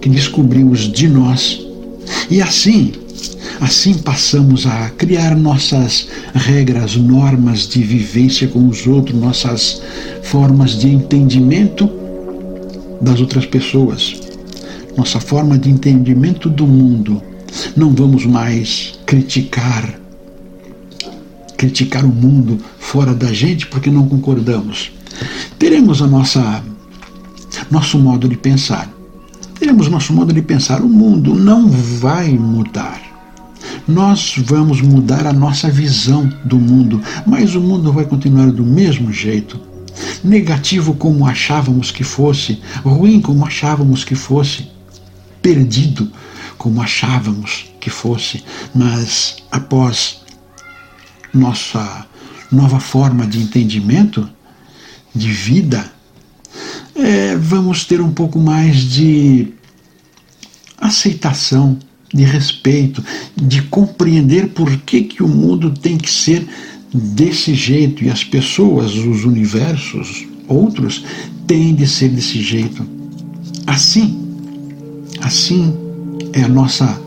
[0.00, 1.60] que descobrimos de nós.
[2.30, 2.92] E assim
[3.60, 9.82] Assim passamos a criar nossas regras, normas de vivência com os outros, nossas
[10.22, 11.90] formas de entendimento
[13.00, 14.14] das outras pessoas,
[14.96, 17.20] nossa forma de entendimento do mundo.
[17.76, 19.98] Não vamos mais criticar
[21.56, 24.92] criticar o mundo fora da gente porque não concordamos.
[25.58, 26.62] Teremos a nossa
[27.68, 28.88] nosso modo de pensar.
[29.58, 30.80] Teremos nosso modo de pensar.
[30.80, 33.07] O mundo não vai mudar
[33.88, 39.10] nós vamos mudar a nossa visão do mundo, mas o mundo vai continuar do mesmo
[39.10, 39.58] jeito.
[40.22, 44.68] Negativo como achávamos que fosse, ruim como achávamos que fosse,
[45.40, 46.12] perdido
[46.58, 50.20] como achávamos que fosse, mas após
[51.32, 52.06] nossa
[52.52, 54.28] nova forma de entendimento,
[55.14, 55.90] de vida,
[56.94, 59.54] é, vamos ter um pouco mais de
[60.76, 61.78] aceitação
[62.12, 63.02] de respeito,
[63.36, 66.46] de compreender por que, que o mundo tem que ser
[66.92, 71.04] desse jeito e as pessoas, os universos, outros,
[71.46, 72.84] têm de ser desse jeito.
[73.66, 74.18] Assim,
[75.20, 75.74] assim
[76.32, 77.06] é a nossa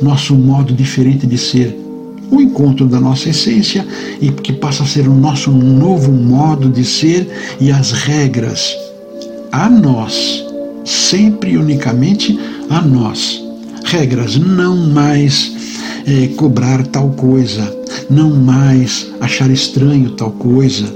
[0.00, 1.76] nosso modo diferente de ser,
[2.30, 3.84] o encontro da nossa essência
[4.20, 8.76] e que passa a ser o nosso novo modo de ser e as regras
[9.50, 10.44] a nós,
[10.84, 12.38] sempre e unicamente
[12.70, 13.47] a nós
[13.88, 15.52] regras, não mais
[16.06, 17.74] é, cobrar tal coisa,
[18.10, 20.94] não mais achar estranho tal coisa.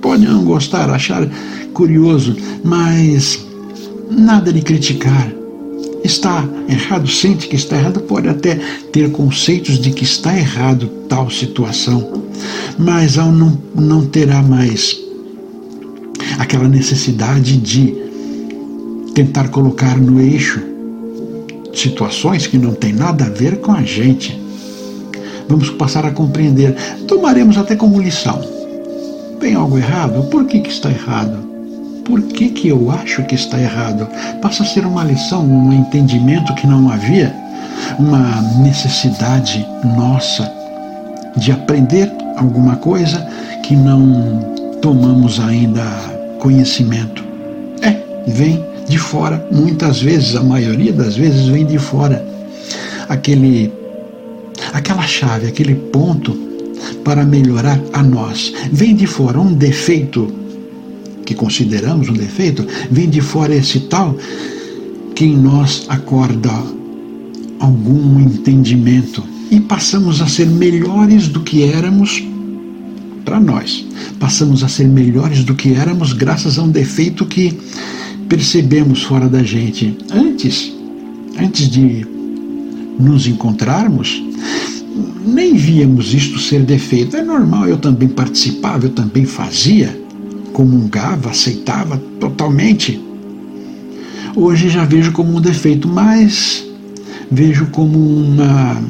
[0.00, 1.28] Pode não gostar, achar
[1.74, 3.44] curioso, mas
[4.10, 5.32] nada de criticar.
[6.02, 8.54] Está errado, sente que está errado, pode até
[8.90, 12.22] ter conceitos de que está errado tal situação,
[12.78, 14.98] mas ao não, não terá mais
[16.38, 17.94] aquela necessidade de
[19.14, 20.69] tentar colocar no eixo
[21.74, 24.40] situações que não têm nada a ver com a gente.
[25.48, 26.74] Vamos passar a compreender,
[27.08, 28.40] tomaremos até como lição.
[29.40, 30.22] Tem algo errado?
[30.30, 31.48] Por que, que está errado?
[32.04, 34.06] Por que, que eu acho que está errado?
[34.40, 37.34] Passa a ser uma lição, um entendimento que não havia,
[37.98, 40.50] uma necessidade nossa
[41.36, 43.26] de aprender alguma coisa
[43.62, 45.82] que não tomamos ainda
[46.38, 47.24] conhecimento.
[47.82, 52.26] É, vem de fora, muitas vezes, a maioria das vezes vem de fora.
[53.08, 53.72] Aquele
[54.72, 56.36] aquela chave, aquele ponto
[57.04, 58.52] para melhorar a nós.
[58.72, 60.32] Vem de fora um defeito
[61.24, 64.16] que consideramos um defeito, vem de fora esse tal
[65.14, 66.50] que em nós acorda
[67.60, 69.22] algum entendimento
[69.52, 72.24] e passamos a ser melhores do que éramos
[73.24, 73.86] para nós.
[74.18, 77.56] Passamos a ser melhores do que éramos graças a um defeito que
[78.30, 79.98] percebemos fora da gente.
[80.08, 80.72] Antes,
[81.36, 82.06] antes de
[82.96, 84.22] nos encontrarmos,
[85.26, 87.16] nem víamos isto ser defeito.
[87.16, 90.00] É normal, eu também participava, eu também fazia,
[90.52, 93.00] comungava, aceitava totalmente.
[94.36, 96.64] Hoje já vejo como um defeito, mas
[97.28, 98.80] vejo como uma,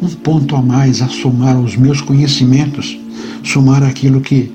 [0.00, 2.96] um ponto a mais a somar aos meus conhecimentos,
[3.42, 4.52] somar aquilo que,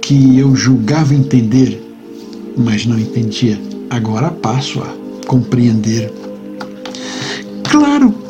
[0.00, 1.91] que eu julgava entender,
[2.56, 3.58] mas não entendia.
[3.90, 6.12] Agora passo a compreender.
[7.64, 8.22] Claro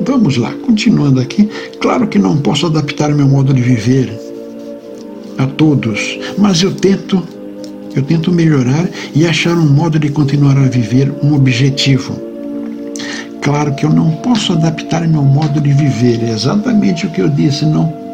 [0.00, 1.48] Vamos lá, continuando aqui.
[1.80, 4.12] Claro que não posso adaptar meu modo de viver
[5.38, 7.22] a todos, mas eu tento,
[7.94, 12.20] eu tento melhorar e achar um modo de continuar a viver um objetivo.
[13.40, 17.28] Claro que eu não posso adaptar meu modo de viver, é exatamente o que eu
[17.28, 18.06] disse, não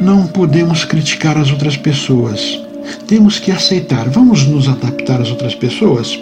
[0.00, 2.67] não podemos criticar as outras pessoas.
[3.08, 4.08] Temos que aceitar.
[4.08, 6.16] Vamos nos adaptar às outras pessoas?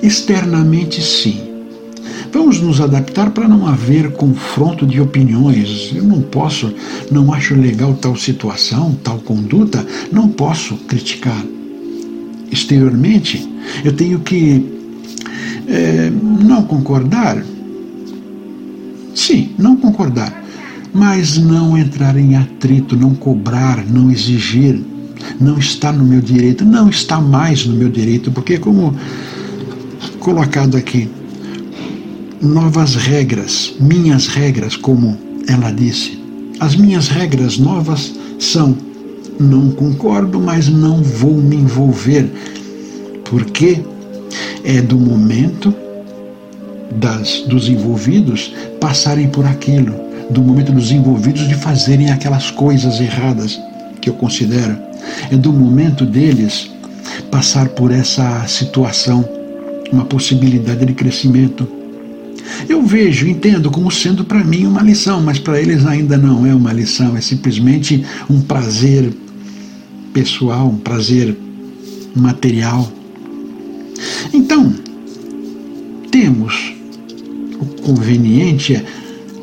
[0.00, 1.54] Externamente, sim
[2.34, 5.92] Vamos nos adaptar para não haver confronto de opiniões.
[5.94, 6.74] Eu não posso,
[7.08, 11.40] não acho legal tal situação, tal conduta, não posso criticar.
[12.50, 13.48] Exteriormente,
[13.84, 14.66] eu tenho que
[15.68, 17.40] é, não concordar.
[19.14, 20.44] Sim, não concordar,
[20.92, 24.82] mas não entrar em atrito, não cobrar, não exigir,
[25.40, 28.94] não está no meu direito, não está mais no meu direito, porque como
[30.18, 31.08] colocado aqui,
[32.40, 35.18] novas regras, minhas regras, como
[35.48, 36.22] ela disse.
[36.60, 38.76] As minhas regras novas são:
[39.38, 42.30] não concordo, mas não vou me envolver,
[43.24, 43.82] porque
[44.64, 45.74] é do momento
[46.96, 49.94] das, dos envolvidos passarem por aquilo,
[50.30, 53.60] do momento dos envolvidos de fazerem aquelas coisas erradas
[54.00, 54.76] que eu considero.
[55.30, 56.70] É do momento deles
[57.30, 59.28] passar por essa situação,
[59.92, 61.66] uma possibilidade de crescimento.
[62.68, 66.54] Eu vejo, entendo como sendo para mim uma lição, mas para eles ainda não é
[66.54, 69.12] uma lição, é simplesmente um prazer
[70.12, 71.36] pessoal, um prazer
[72.14, 72.90] material.
[74.32, 74.72] Então,
[76.10, 76.74] temos
[77.60, 78.84] o conveniente é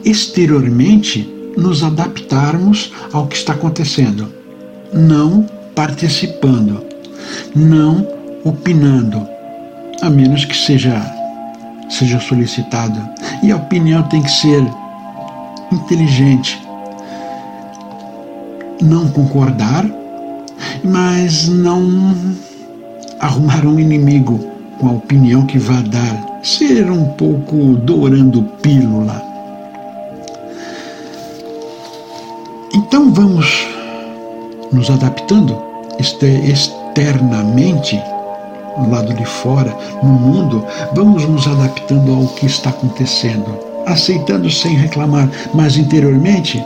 [0.03, 4.27] exteriormente nos adaptarmos ao que está acontecendo,
[4.93, 6.85] não participando,
[7.55, 8.07] não
[8.43, 9.27] opinando,
[10.01, 11.01] a menos que seja
[11.91, 12.99] seja solicitado.
[13.43, 14.63] E a opinião tem que ser
[15.71, 16.59] inteligente.
[18.81, 19.85] Não concordar,
[20.83, 22.05] mas não
[23.19, 24.39] arrumar um inimigo
[24.79, 26.39] com a opinião que vá dar.
[26.41, 29.21] Ser um pouco dourando pílula.
[32.73, 33.70] Então vamos
[34.71, 35.61] nos adaptando
[35.99, 38.01] externamente
[38.77, 44.75] no lado de fora, no mundo, vamos nos adaptando ao que está acontecendo, aceitando sem
[44.75, 46.63] reclamar, mas interiormente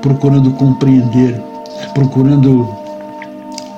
[0.00, 1.42] procurando compreender,
[1.94, 2.68] procurando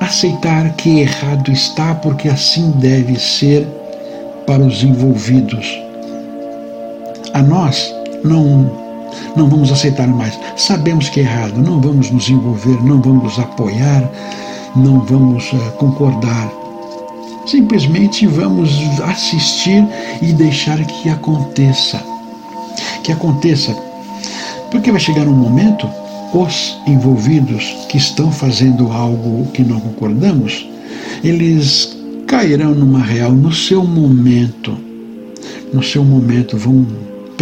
[0.01, 3.67] aceitar que errado está, porque assim deve ser
[4.47, 5.67] para os envolvidos.
[7.33, 8.82] A nós não
[9.37, 10.39] não vamos aceitar mais.
[10.57, 14.11] Sabemos que é errado, não vamos nos envolver, não vamos apoiar,
[14.77, 16.51] não vamos uh, concordar
[17.47, 18.71] Simplesmente vamos
[19.03, 19.85] assistir
[20.21, 22.03] e deixar que aconteça.
[23.03, 23.77] Que aconteça.
[24.71, 25.89] Porque vai chegar um momento,
[26.33, 30.69] os envolvidos que estão fazendo algo que não concordamos,
[31.23, 31.97] eles
[32.29, 34.77] cairão numa real no seu momento.
[35.73, 36.87] No seu momento vão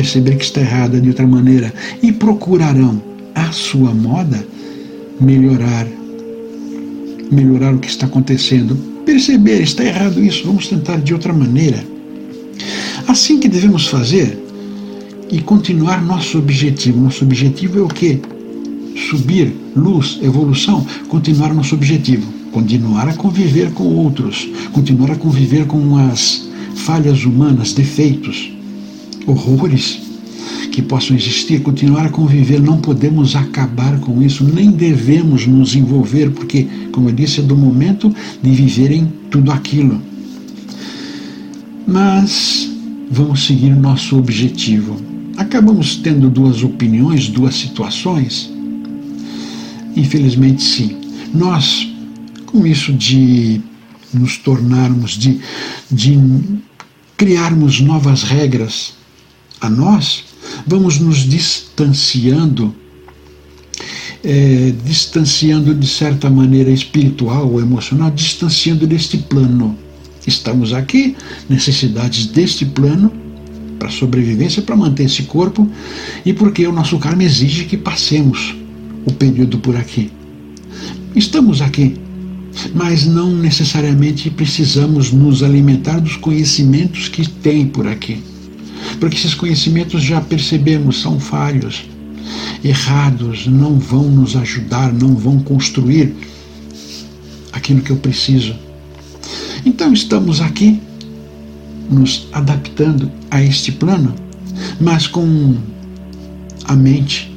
[0.01, 1.73] perceber que está errada de outra maneira
[2.03, 3.03] e procurarão
[3.35, 4.43] a sua moda
[5.21, 5.87] melhorar
[7.31, 8.75] melhorar o que está acontecendo
[9.05, 11.85] perceber, está errado isso, vamos tentar de outra maneira.
[13.07, 14.39] Assim que devemos fazer
[15.31, 17.01] e continuar nosso objetivo.
[17.01, 18.21] Nosso objetivo é o quê?
[19.11, 22.27] Subir, luz, evolução, continuar nosso objetivo.
[22.53, 28.53] Continuar a conviver com outros, continuar a conviver com as falhas humanas, defeitos,
[29.27, 30.01] horrores
[30.71, 36.31] que possam existir, continuar a conviver, não podemos acabar com isso, nem devemos nos envolver,
[36.31, 40.01] porque, como eu disse, é do momento de viverem tudo aquilo.
[41.87, 42.71] Mas
[43.11, 44.97] vamos seguir nosso objetivo.
[45.37, 48.51] Acabamos tendo duas opiniões, duas situações.
[49.97, 50.97] Infelizmente, sim.
[51.35, 51.89] Nós,
[52.47, 53.61] com isso de
[54.15, 55.41] nos tornarmos, de,
[55.91, 56.19] de
[57.17, 59.00] criarmos novas regras
[59.61, 60.25] a nós,
[60.67, 62.75] vamos nos distanciando,
[64.25, 69.77] é, distanciando de certa maneira espiritual ou emocional, distanciando deste plano.
[70.27, 71.17] Estamos aqui,
[71.49, 73.13] necessidades deste plano,
[73.79, 75.69] para sobrevivência, para manter esse corpo,
[76.25, 78.55] e porque o nosso karma exige que passemos
[79.07, 80.11] o período por aqui.
[81.17, 81.97] Estamos aqui,
[82.75, 88.30] mas não necessariamente precisamos nos alimentar dos conhecimentos que tem por aqui.
[88.99, 91.85] Porque esses conhecimentos já percebemos são falhos,
[92.65, 96.15] errados, não vão nos ajudar, não vão construir
[97.53, 98.55] aquilo que eu preciso.
[99.65, 100.81] Então estamos aqui
[101.91, 104.15] nos adaptando a este plano,
[104.81, 105.57] mas com
[106.65, 107.35] a mente,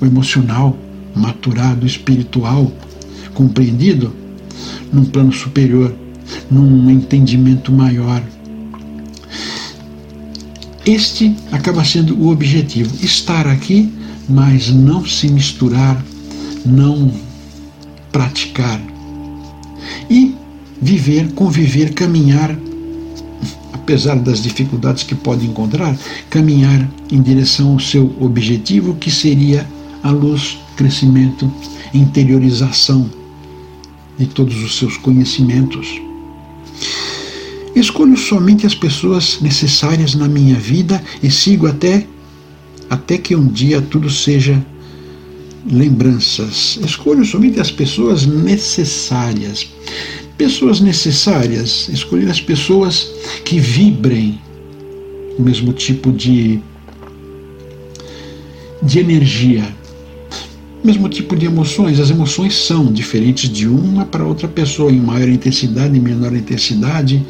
[0.00, 0.76] o emocional,
[1.14, 2.70] maturado, espiritual,
[3.34, 4.14] compreendido,
[4.92, 5.94] num plano superior,
[6.50, 8.22] num entendimento maior.
[10.86, 13.92] Este acaba sendo o objetivo: estar aqui,
[14.28, 16.00] mas não se misturar,
[16.64, 17.12] não
[18.12, 18.80] praticar.
[20.08, 20.32] E
[20.80, 22.56] viver, conviver, caminhar,
[23.72, 25.98] apesar das dificuldades que pode encontrar,
[26.30, 29.66] caminhar em direção ao seu objetivo, que seria
[30.04, 31.50] a luz, crescimento,
[31.92, 33.10] interiorização
[34.16, 36.00] de todos os seus conhecimentos.
[37.76, 42.06] Escolho somente as pessoas necessárias na minha vida e sigo até
[42.88, 44.64] até que um dia tudo seja
[45.70, 46.78] lembranças.
[46.82, 49.68] Escolho somente as pessoas necessárias.
[50.38, 53.10] Pessoas necessárias, escolher as pessoas
[53.44, 54.40] que vibrem
[55.38, 56.62] o mesmo tipo de
[58.82, 59.64] de energia,
[60.82, 62.00] mesmo tipo de emoções.
[62.00, 67.22] As emoções são diferentes de uma para outra pessoa, em maior intensidade, em menor intensidade.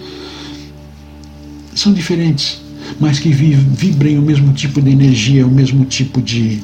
[1.77, 2.61] São diferentes,
[2.99, 6.61] mas que vibrem o mesmo tipo de energia, o mesmo tipo de.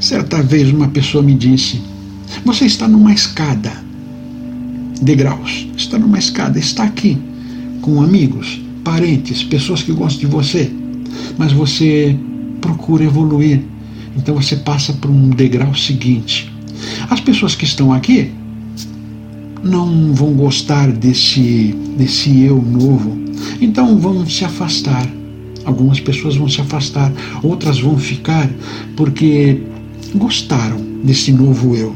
[0.00, 1.78] Certa vez uma pessoa me disse:
[2.46, 3.70] Você está numa escada,
[5.02, 7.18] degraus, está numa escada, está aqui,
[7.82, 10.72] com amigos, parentes, pessoas que gostam de você,
[11.36, 12.16] mas você
[12.62, 13.60] procura evoluir
[14.16, 16.50] então você passa para um degrau seguinte.
[17.10, 18.32] As pessoas que estão aqui
[19.62, 23.25] não vão gostar desse, desse eu novo,
[23.60, 25.06] então vão se afastar.
[25.64, 28.48] Algumas pessoas vão se afastar, outras vão ficar
[28.96, 29.62] porque
[30.14, 31.94] gostaram desse novo eu.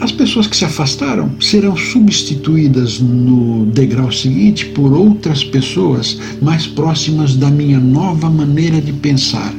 [0.00, 7.34] As pessoas que se afastaram serão substituídas no degrau seguinte por outras pessoas mais próximas
[7.34, 9.52] da minha nova maneira de pensar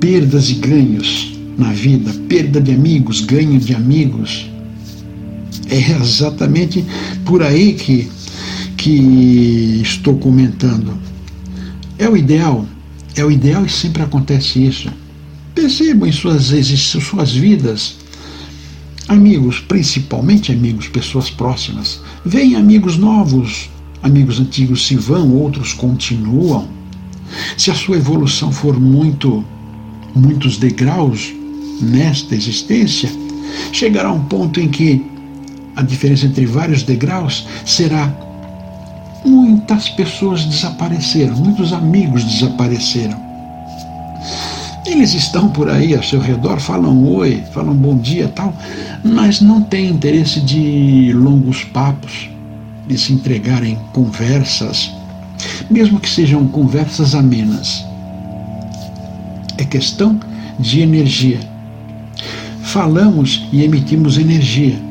[0.00, 4.50] perdas e ganhos na vida, perda de amigos, ganho de amigos.
[5.70, 6.84] É exatamente
[7.24, 8.10] por aí que,
[8.76, 10.98] que estou comentando.
[11.96, 12.66] É o ideal,
[13.14, 14.90] é o ideal e sempre acontece isso.
[15.54, 17.96] Percebam em suas, suas vidas,
[19.06, 22.00] amigos, principalmente amigos, pessoas próximas.
[22.24, 23.70] Vêm amigos novos,
[24.02, 26.68] amigos antigos se vão, outros continuam.
[27.56, 29.44] Se a sua evolução for muito
[30.12, 31.32] muitos degraus
[31.80, 33.08] nesta existência,
[33.72, 35.04] chegará um ponto em que
[35.76, 38.12] a diferença entre vários degraus será
[39.24, 43.18] muitas pessoas desapareceram, muitos amigos desapareceram.
[44.86, 48.52] Eles estão por aí ao seu redor, falam oi, falam bom dia tal,
[49.04, 52.28] mas não têm interesse de longos papos,
[52.88, 54.90] de se entregarem conversas,
[55.70, 57.84] mesmo que sejam conversas amenas
[59.60, 60.18] é questão
[60.58, 61.38] de energia.
[62.62, 64.89] Falamos e emitimos energia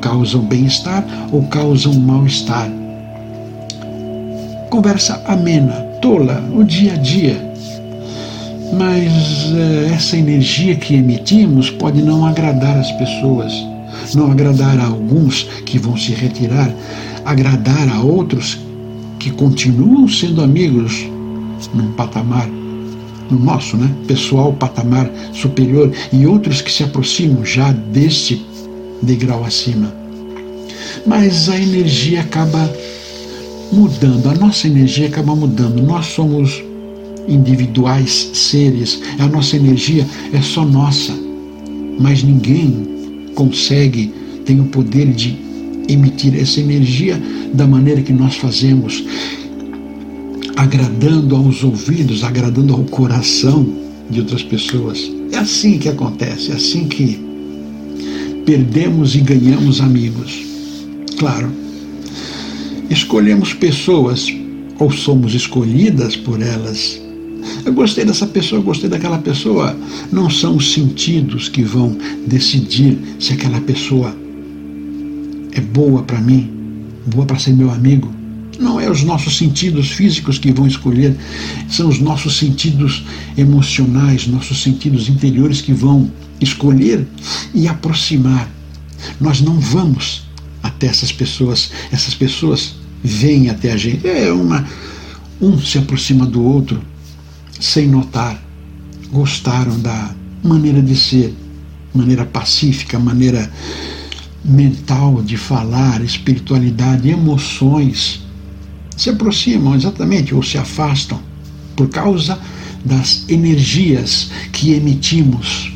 [0.00, 2.70] causam bem-estar ou causam mal-estar.
[4.70, 7.50] Conversa amena, tola, o dia a dia.
[8.72, 13.52] Mas eh, essa energia que emitimos pode não agradar as pessoas,
[14.14, 16.72] não agradar a alguns que vão se retirar,
[17.24, 18.58] agradar a outros
[19.18, 21.06] que continuam sendo amigos
[21.74, 22.48] num patamar
[23.30, 28.44] no nosso né, pessoal patamar superior e outros que se aproximam já deste
[29.02, 29.92] degrau acima.
[31.06, 32.70] Mas a energia acaba
[33.72, 35.82] mudando, a nossa energia acaba mudando.
[35.82, 36.62] Nós somos
[37.28, 41.12] individuais seres, a nossa energia é só nossa,
[41.98, 44.12] mas ninguém consegue,
[44.44, 45.36] tem o poder de
[45.88, 47.20] emitir essa energia
[47.52, 49.04] da maneira que nós fazemos
[50.56, 53.66] agradando aos ouvidos, agradando ao coração,
[54.10, 55.10] de outras pessoas.
[55.32, 57.29] É assim que acontece, é assim que
[58.44, 60.42] perdemos e ganhamos amigos.
[61.18, 61.50] Claro,
[62.88, 64.26] escolhemos pessoas
[64.78, 67.00] ou somos escolhidas por elas.
[67.64, 69.76] Eu gostei dessa pessoa, eu gostei daquela pessoa.
[70.10, 74.14] Não são os sentidos que vão decidir se aquela pessoa
[75.52, 76.50] é boa para mim,
[77.06, 78.10] boa para ser meu amigo.
[78.58, 81.16] Não é os nossos sentidos físicos que vão escolher,
[81.68, 83.04] são os nossos sentidos
[83.36, 86.10] emocionais, nossos sentidos interiores que vão
[86.40, 87.06] escolher
[87.54, 88.48] e aproximar.
[89.20, 90.22] Nós não vamos
[90.62, 94.06] até essas pessoas, essas pessoas vêm até a gente.
[94.06, 94.66] É uma
[95.40, 96.82] um se aproxima do outro
[97.58, 98.42] sem notar.
[99.10, 101.34] Gostaram da maneira de ser,
[101.94, 103.50] maneira pacífica, maneira
[104.44, 108.22] mental de falar, espiritualidade, emoções
[108.96, 111.18] se aproximam exatamente ou se afastam
[111.74, 112.38] por causa
[112.84, 115.72] das energias que emitimos,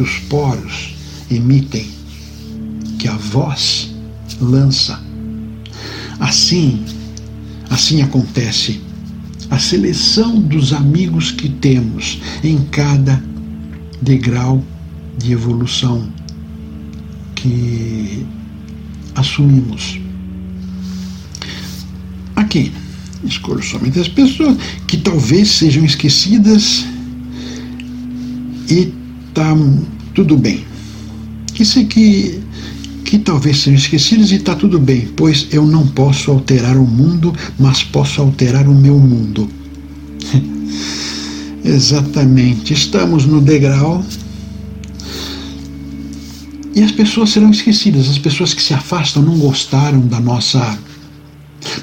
[0.00, 0.94] que os poros
[1.30, 1.86] emitem,
[2.98, 3.90] que a voz
[4.40, 4.98] lança.
[6.18, 6.82] Assim,
[7.68, 8.80] assim acontece
[9.50, 13.22] a seleção dos amigos que temos em cada
[14.00, 14.64] degrau
[15.18, 16.10] de evolução
[17.34, 18.24] que
[19.14, 20.00] assumimos.
[22.36, 22.72] Aqui,
[23.22, 26.86] escolho somente as pessoas que talvez sejam esquecidas
[28.70, 28.99] e
[29.34, 29.56] tá
[30.14, 30.64] tudo bem.
[31.54, 32.40] Que sei que
[33.10, 37.34] que talvez sejam esquecidas e está tudo bem, pois eu não posso alterar o mundo,
[37.58, 39.48] mas posso alterar o meu mundo.
[41.64, 44.04] Exatamente, estamos no degrau
[46.72, 50.78] e as pessoas serão esquecidas, as pessoas que se afastam não gostaram da nossa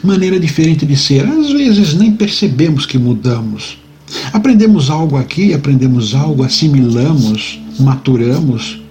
[0.01, 1.27] maneira diferente de ser.
[1.27, 3.77] Às vezes nem percebemos que mudamos.
[4.33, 8.81] Aprendemos algo aqui, aprendemos algo, assimilamos, maturamos,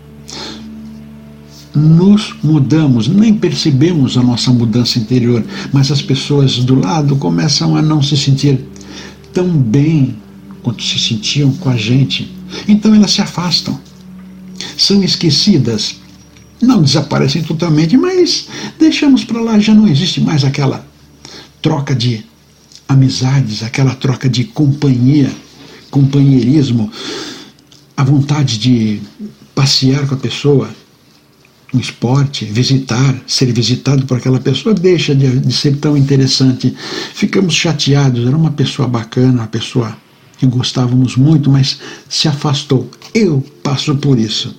[1.74, 7.82] nos mudamos, nem percebemos a nossa mudança interior, mas as pessoas do lado começam a
[7.82, 8.60] não se sentir
[9.32, 10.16] tão bem
[10.62, 12.34] quanto se sentiam com a gente.
[12.66, 13.78] Então elas se afastam,
[14.76, 15.96] são esquecidas.
[16.60, 20.86] Não desaparecem totalmente, mas deixamos para lá, já não existe mais aquela
[21.60, 22.24] troca de
[22.88, 25.30] amizades, aquela troca de companhia,
[25.90, 26.90] companheirismo,
[27.96, 29.00] a vontade de
[29.54, 30.68] passear com a pessoa,
[31.74, 36.74] um esporte, visitar, ser visitado por aquela pessoa, deixa de, de ser tão interessante.
[37.14, 39.96] Ficamos chateados, era uma pessoa bacana, uma pessoa
[40.38, 41.78] que gostávamos muito, mas
[42.08, 42.90] se afastou.
[43.14, 44.54] Eu passo por isso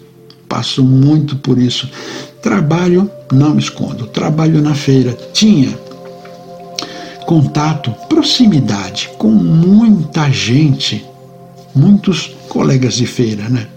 [0.48, 1.90] passo muito por isso.
[2.42, 5.18] Trabalho, não me escondo, trabalho na feira.
[5.34, 5.78] Tinha
[7.28, 11.06] contato, proximidade com muita gente,
[11.76, 13.68] muitos colegas de feira, né?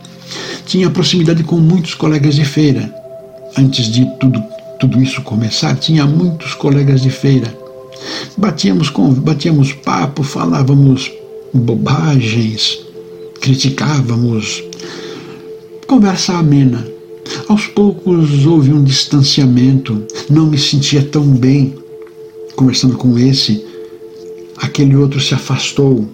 [0.64, 2.94] Tinha proximidade com muitos colegas de feira.
[3.58, 4.40] Antes de tudo,
[4.78, 7.52] tudo isso começar, tinha muitos colegas de feira.
[8.36, 11.10] Batíamos, com, batíamos papo, falávamos
[11.52, 12.78] bobagens,
[13.40, 14.62] criticávamos,
[15.88, 16.86] Conversa amena.
[17.48, 21.74] Aos poucos houve um distanciamento, não me sentia tão bem
[22.60, 23.64] conversando com esse.
[24.58, 26.06] Aquele outro se afastou.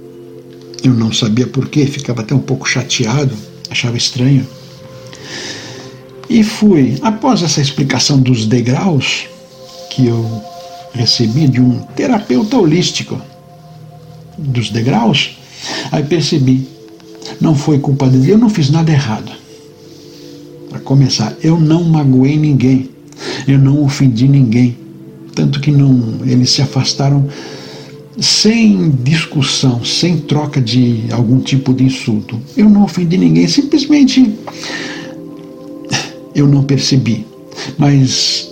[0.84, 3.34] Eu não sabia porquê, ficava até um pouco chateado,
[3.68, 4.46] achava estranho.
[6.30, 9.26] E fui, após essa explicação dos degraus
[9.90, 10.44] que eu
[10.92, 13.20] recebi de um terapeuta holístico,
[14.38, 15.36] dos degraus,
[15.90, 16.68] aí percebi,
[17.40, 19.32] não foi culpa dele, eu não fiz nada errado
[20.68, 22.90] para começar, eu não magoei ninguém,
[23.48, 24.85] eu não ofendi ninguém,
[25.36, 27.28] tanto que não eles se afastaram
[28.18, 32.40] sem discussão, sem troca de algum tipo de insulto.
[32.56, 34.34] Eu não ofendi ninguém, simplesmente
[36.34, 37.26] eu não percebi.
[37.76, 38.50] Mas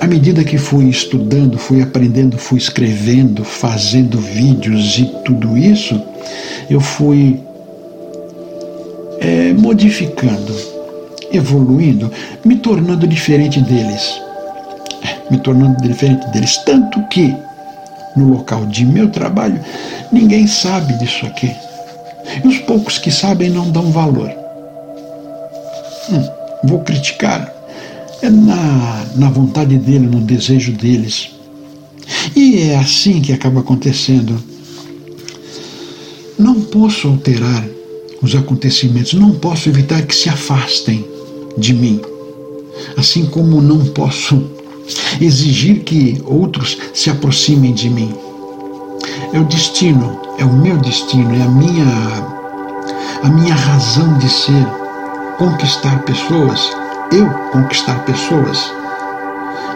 [0.00, 6.00] à medida que fui estudando, fui aprendendo, fui escrevendo, fazendo vídeos e tudo isso,
[6.70, 7.36] eu fui
[9.18, 10.54] é, modificando
[11.32, 12.12] evoluindo,
[12.44, 14.23] me tornando diferente deles.
[15.30, 16.56] Me tornando diferente deles.
[16.58, 17.34] Tanto que,
[18.16, 19.60] no local de meu trabalho,
[20.12, 21.54] ninguém sabe disso aqui.
[22.42, 24.30] E os poucos que sabem não dão valor.
[26.10, 26.28] Hum,
[26.64, 27.52] vou criticar.
[28.22, 31.30] É na, na vontade dele, no desejo deles.
[32.34, 34.42] E é assim que acaba acontecendo.
[36.38, 37.64] Não posso alterar
[38.20, 41.04] os acontecimentos, não posso evitar que se afastem
[41.58, 42.00] de mim.
[42.96, 44.50] Assim como não posso
[45.20, 48.14] exigir que outros se aproximem de mim.
[49.32, 52.34] É o destino, é o meu destino, é a minha
[53.22, 54.66] a minha razão de ser
[55.38, 56.60] conquistar pessoas,
[57.10, 58.70] eu conquistar pessoas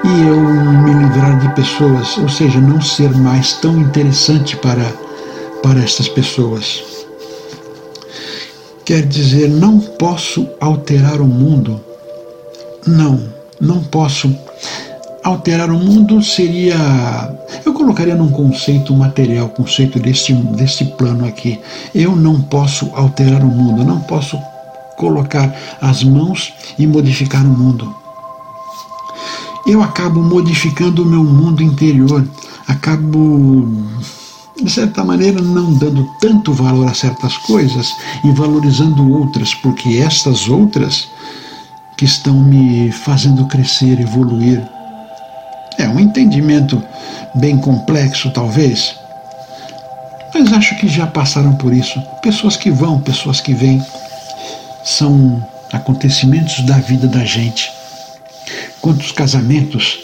[0.05, 4.85] e eu me livrar de pessoas, ou seja, não ser mais tão interessante para,
[5.63, 6.85] para estas pessoas.
[8.85, 11.81] Quer dizer, não posso alterar o mundo.
[12.87, 14.35] Não, não posso.
[15.23, 16.77] Alterar o mundo seria.
[17.65, 21.59] Eu colocaria num conceito material, conceito deste, deste plano aqui.
[21.95, 24.39] Eu não posso alterar o mundo, não posso
[24.97, 27.95] colocar as mãos e modificar o mundo
[29.69, 32.27] eu acabo modificando o meu mundo interior,
[32.67, 33.69] acabo,
[34.61, 37.87] de certa maneira, não dando tanto valor a certas coisas
[38.25, 41.09] e valorizando outras, porque estas outras
[41.99, 44.67] que estão me fazendo crescer, evoluir.
[45.79, 46.83] É um entendimento
[47.37, 48.95] bem complexo, talvez,
[50.35, 52.01] mas acho que já passaram por isso.
[52.23, 53.83] Pessoas que vão, pessoas que vêm,
[54.85, 57.71] são acontecimentos da vida da gente.
[58.81, 59.99] Quantos casamentos,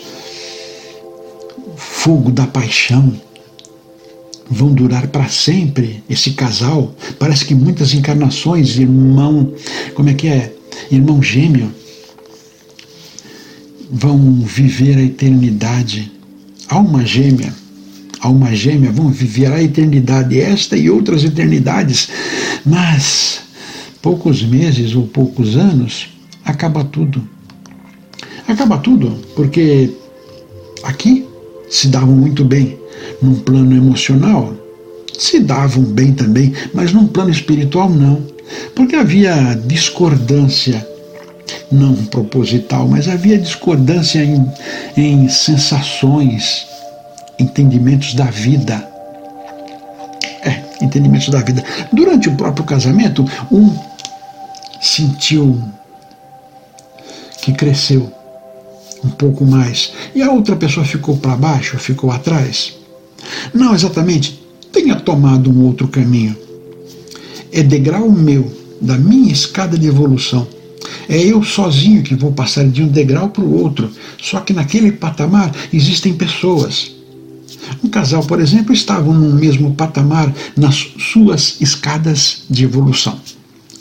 [1.77, 3.12] fogo da paixão,
[4.51, 6.93] vão durar para sempre esse casal.
[7.18, 9.53] Parece que muitas encarnações, irmão,
[9.95, 10.53] como é que é?
[10.91, 11.72] Irmão gêmeo,
[13.91, 16.11] vão viver a eternidade.
[16.68, 17.55] Alma gêmea,
[18.20, 22.09] alma gêmea vão viver a eternidade, esta e outras eternidades.
[22.64, 23.41] Mas
[24.01, 26.09] poucos meses ou poucos anos
[26.45, 27.35] acaba tudo
[28.49, 29.91] acaba tudo, porque
[30.82, 31.26] aqui
[31.70, 32.78] se davam muito bem
[33.22, 34.55] num plano emocional,
[35.18, 38.22] se davam bem também, mas num plano espiritual não,
[38.74, 40.87] porque havia discordância,
[41.70, 44.50] não proposital, mas havia discordância em,
[44.96, 46.66] em sensações,
[47.38, 48.88] entendimentos da vida.
[50.42, 51.64] É, entendimentos da vida.
[51.92, 53.74] Durante o próprio casamento, um
[54.80, 55.62] sentiu
[57.40, 58.12] que cresceu
[59.02, 62.74] um pouco mais e a outra pessoa ficou para baixo, ficou atrás?
[63.52, 64.42] Não exatamente,
[64.72, 66.36] tenha tomado um outro caminho.
[67.52, 68.50] É degrau meu,
[68.80, 70.46] da minha escada de evolução.
[71.09, 73.90] É eu sozinho que vou passar de um degrau para o outro,
[74.20, 76.92] só que naquele patamar existem pessoas.
[77.82, 83.18] Um casal, por exemplo, estavam no mesmo patamar nas suas escadas de evolução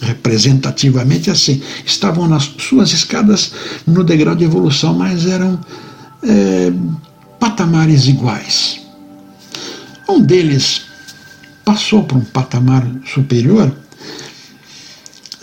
[0.03, 1.61] representativamente assim.
[1.86, 3.53] Estavam nas suas escadas
[3.88, 5.59] no degrau de evolução, mas eram
[6.24, 6.72] é,
[7.39, 8.82] patamares iguais.
[10.07, 10.84] Um deles
[11.64, 13.74] passou para um patamar superior,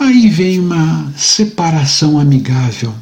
[0.01, 2.93] aí vem uma separação amigável.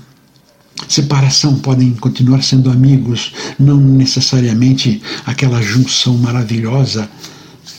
[0.88, 7.10] Separação podem continuar sendo amigos, não necessariamente aquela junção maravilhosa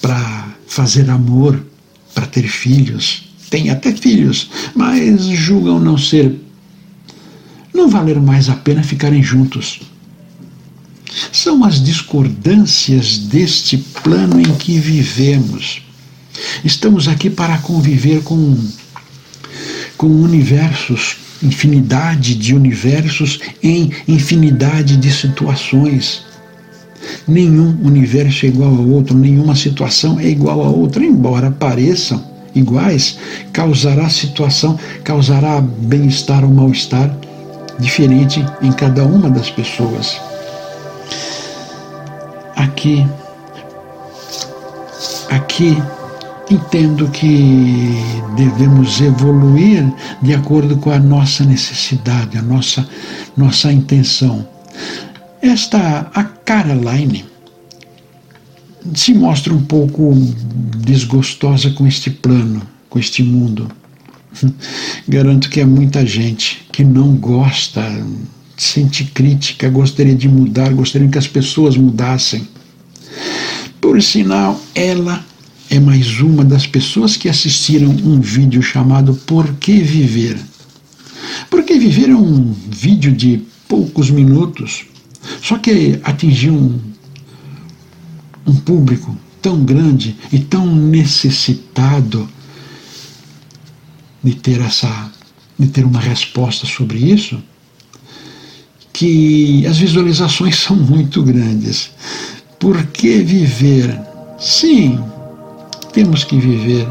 [0.00, 1.64] para fazer amor,
[2.14, 6.40] para ter filhos têm até filhos, mas julgam não ser,
[7.74, 9.80] não valer mais a pena ficarem juntos.
[11.32, 15.82] São as discordâncias deste plano em que vivemos.
[16.64, 18.56] Estamos aqui para conviver com,
[20.00, 26.24] com universos, infinidade de universos em infinidade de situações.
[27.28, 32.24] Nenhum universo é igual ao outro, nenhuma situação é igual a outra, embora pareçam
[32.54, 33.18] iguais,
[33.52, 37.14] causará situação, causará bem-estar ou mal-estar
[37.78, 40.18] diferente em cada uma das pessoas.
[42.56, 43.06] Aqui,
[45.28, 45.76] aqui
[46.50, 47.94] entendo que
[48.36, 49.84] devemos evoluir
[50.20, 52.88] de acordo com a nossa necessidade, a nossa
[53.36, 54.46] nossa intenção.
[55.40, 57.24] Esta a Caroline
[58.94, 60.12] se mostra um pouco
[60.78, 63.70] desgostosa com este plano, com este mundo.
[65.08, 67.82] Garanto que há muita gente que não gosta,
[68.56, 72.46] sente crítica, gostaria de mudar, gostaria que as pessoas mudassem.
[73.80, 75.24] Por sinal, ela
[75.70, 80.38] é mais uma das pessoas que assistiram um vídeo chamado Por que Viver?
[81.48, 84.84] Por que Viver é um vídeo de poucos minutos,
[85.40, 86.90] só que atingiu um
[88.46, 92.28] um público tão grande e tão necessitado
[94.22, 95.10] de ter essa
[95.58, 97.40] de ter uma resposta sobre isso
[98.92, 101.90] que as visualizações são muito grandes.
[102.58, 103.98] Por que viver?
[104.38, 104.98] Sim,
[105.92, 106.88] temos que viver.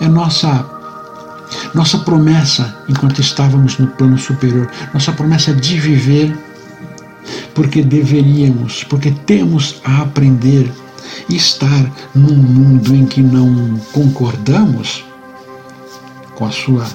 [0.00, 0.64] É nossa
[1.74, 6.36] nossa promessa enquanto estávamos no plano superior, nossa promessa de viver
[7.54, 10.70] porque deveríamos, porque temos a aprender
[11.28, 15.04] estar num mundo em que não concordamos
[16.34, 16.86] com a sua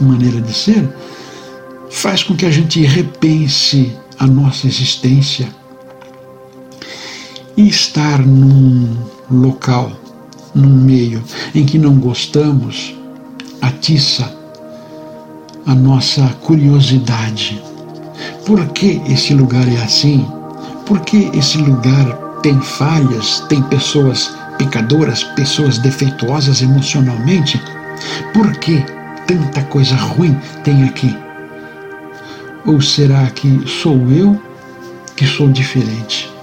[0.00, 0.88] maneira de ser,
[1.90, 5.48] faz com que a gente repense a nossa existência
[7.56, 8.96] e estar num
[9.30, 9.92] local,
[10.54, 11.22] num meio
[11.54, 12.94] em que não gostamos,
[13.60, 14.36] atiça
[15.66, 17.62] a nossa curiosidade.
[18.46, 20.26] Por que esse lugar é assim?
[20.86, 22.06] Por que esse lugar
[22.42, 27.60] tem falhas, tem pessoas pecadoras, pessoas defeituosas emocionalmente?
[28.32, 28.82] Por que
[29.26, 30.34] tanta coisa ruim
[30.64, 31.14] tem aqui?
[32.64, 34.40] Ou será que sou eu
[35.14, 36.37] que sou diferente?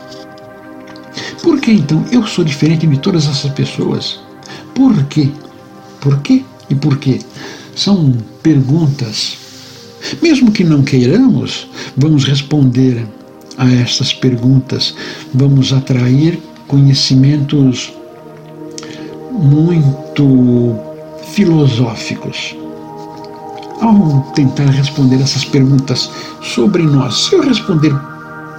[1.45, 4.19] Por que então eu sou diferente de todas essas pessoas?
[4.73, 5.29] Por quê?
[6.01, 7.19] Por quê e por quê?
[7.75, 9.37] São perguntas.
[10.23, 13.05] Mesmo que não queiramos, vamos responder
[13.59, 14.95] a estas perguntas,
[15.35, 17.93] vamos atrair conhecimentos
[19.31, 20.75] muito
[21.31, 22.55] filosóficos
[23.81, 26.09] ao tentar responder essas perguntas
[26.41, 27.93] sobre nós, se eu responder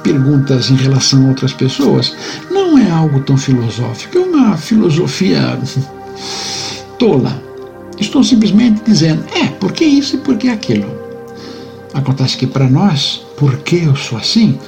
[0.06, 2.14] perguntas em relação a outras pessoas,
[2.48, 5.58] não é algo tão filosófico, é uma filosofia
[6.96, 7.42] tola.
[7.98, 10.86] Estou simplesmente dizendo, é, por que isso e por que aquilo?
[11.92, 14.58] Acontece que para nós, por que eu sou assim,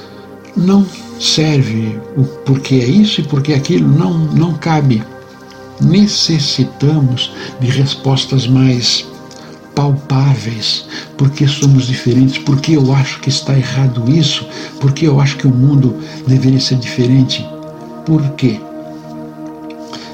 [0.57, 0.85] não
[1.19, 5.03] serve o porquê é isso e porquê aquilo, não, não cabe.
[5.79, 7.31] Necessitamos
[7.61, 9.08] de respostas mais
[9.79, 10.85] palpáveis,
[11.17, 14.45] porque somos diferentes, porque eu acho que está errado isso,
[14.81, 15.95] porque eu acho que o mundo
[16.27, 17.47] deveria ser diferente.
[18.05, 18.59] Por quê?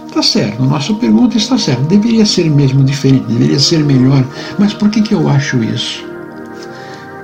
[0.05, 4.23] Está certo, a nossa pergunta está certa, deveria ser mesmo diferente, deveria ser melhor,
[4.59, 6.05] mas por que, que eu acho isso?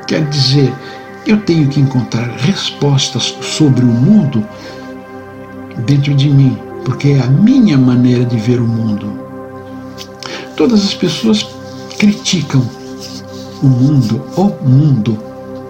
[0.07, 0.73] Quer dizer,
[1.27, 4.43] eu tenho que encontrar respostas sobre o mundo
[5.85, 9.21] dentro de mim, porque é a minha maneira de ver o mundo.
[10.57, 11.60] Todas as pessoas
[12.01, 12.67] criticam
[13.61, 15.19] o mundo, o mundo,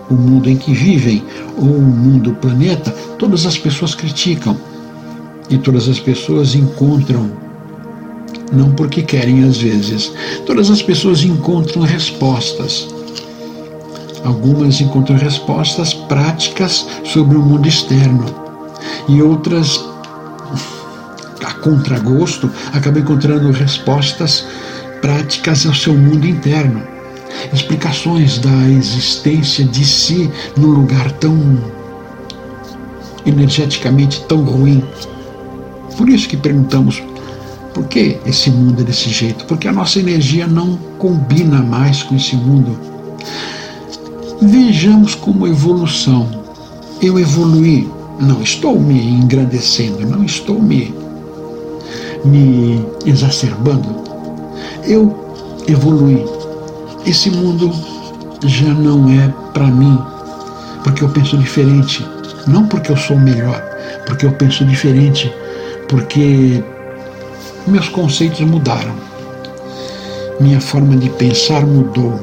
[0.10, 1.22] o mundo em que vivem,
[1.58, 4.56] ou o mundo, o planeta, todas as pessoas criticam.
[5.50, 7.30] E todas as pessoas encontram,
[8.50, 10.14] não porque querem às vezes,
[10.46, 12.88] todas as pessoas encontram respostas.
[14.24, 18.24] Algumas encontram respostas práticas sobre o mundo externo,
[19.10, 19.84] e outras,
[21.44, 24.46] a contragosto, acabam encontrando respostas
[25.02, 26.82] práticas ao seu mundo interno,
[27.54, 31.60] explicações da existência de si num lugar tão
[33.26, 34.84] energeticamente tão ruim.
[35.98, 37.04] Por isso que perguntamos
[37.74, 39.46] por que esse mundo é desse jeito?
[39.46, 42.78] Porque a nossa energia não combina mais com esse mundo.
[44.42, 46.28] Vejamos como evolução.
[47.02, 47.90] Eu evoluí,
[48.20, 50.94] não estou me engrandecendo, não estou me,
[52.26, 53.88] me exacerbando,
[54.86, 56.26] eu evolui.
[57.06, 57.72] Esse mundo
[58.46, 60.00] já não é para mim,
[60.84, 62.06] porque eu penso diferente.
[62.48, 63.62] Não porque eu sou melhor,
[64.06, 65.32] porque eu penso diferente,
[65.88, 66.64] porque
[67.68, 68.96] meus conceitos mudaram.
[70.40, 72.20] Minha forma de pensar mudou.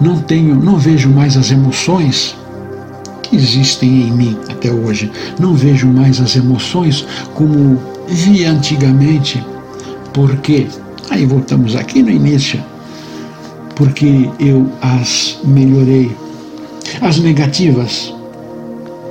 [0.00, 2.36] Não tenho, não vejo mais as emoções
[3.22, 5.10] que existem em mim até hoje.
[5.38, 9.42] Não vejo mais as emoções como via antigamente
[10.14, 10.68] porque,
[11.10, 12.62] aí voltamos aqui no início,
[13.74, 16.16] porque eu as melhorei.
[17.02, 18.14] As negativas,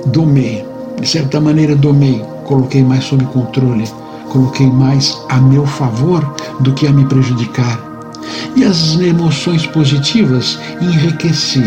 [0.06, 0.64] domei,
[0.98, 3.84] de certa maneira domei, coloquei mais sob controle,
[4.30, 7.78] coloquei mais a meu favor do que a me prejudicar.
[8.56, 11.62] E as emoções positivas enriqueci.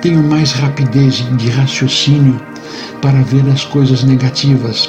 [0.00, 2.40] Tenho mais rapidez de raciocínio
[3.02, 4.88] para ver as coisas negativas.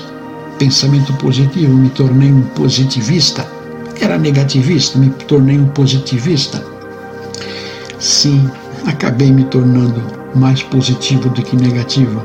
[0.57, 3.54] Pensamento positivo, me tornei um positivista
[4.03, 6.63] era negativista, me tornei um positivista.
[7.99, 8.49] Sim,
[8.85, 10.01] acabei me tornando
[10.35, 12.21] mais positivo do que negativo,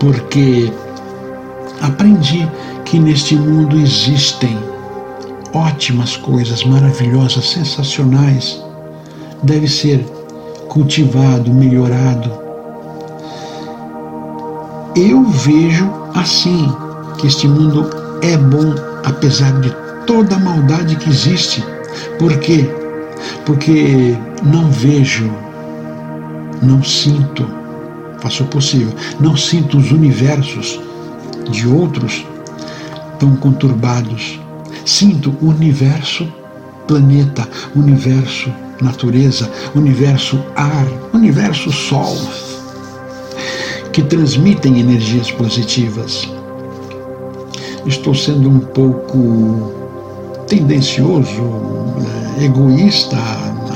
[0.00, 0.72] porque
[1.80, 2.48] aprendi
[2.84, 4.58] que neste mundo existem
[5.54, 8.62] ótimas coisas, maravilhosas, sensacionais.
[9.42, 10.04] Deve ser
[10.68, 12.30] cultivado, melhorado.
[14.96, 16.70] Eu vejo assim
[17.18, 17.88] que este mundo
[18.22, 21.64] é bom, apesar de toda a maldade que existe.
[22.18, 22.68] Por quê?
[23.44, 25.30] Porque não vejo,
[26.62, 27.46] não sinto,
[28.18, 30.80] faço o possível, não sinto os universos
[31.50, 32.26] de outros
[33.18, 34.40] tão conturbados.
[34.84, 36.26] Sinto o universo
[36.86, 42.16] planeta, universo natureza, universo ar, universo sol,
[43.92, 46.28] que transmitem energias positivas.
[47.86, 49.81] Estou sendo um pouco
[50.52, 51.42] tendencioso,
[52.38, 53.16] é, egoísta,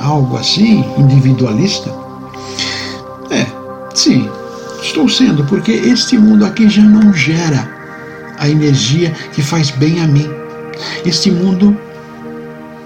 [0.03, 1.91] algo assim, individualista?
[3.31, 3.47] É,
[3.95, 4.29] sim,
[4.83, 7.67] estou sendo, porque este mundo aqui já não gera
[8.39, 10.29] a energia que faz bem a mim.
[11.07, 11.75] Este mundo,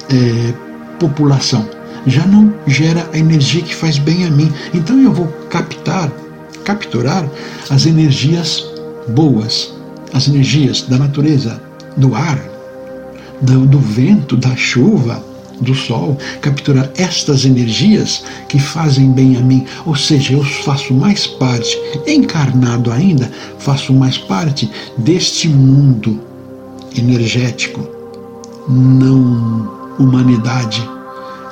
[0.08, 0.52] é,
[1.00, 1.68] população,
[2.06, 4.52] já não gera a energia que faz bem a mim.
[4.72, 6.12] Então eu vou captar,
[6.64, 7.28] capturar
[7.68, 8.64] as energias
[9.08, 9.74] boas,
[10.14, 11.60] as energias da natureza,
[11.96, 12.49] do ar,
[13.40, 15.24] do, do vento, da chuva,
[15.60, 21.26] do sol, capturar estas energias que fazem bem a mim, ou seja, eu faço mais
[21.26, 26.20] parte, encarnado ainda, faço mais parte deste mundo
[26.96, 27.86] energético,
[28.68, 30.88] não humanidade.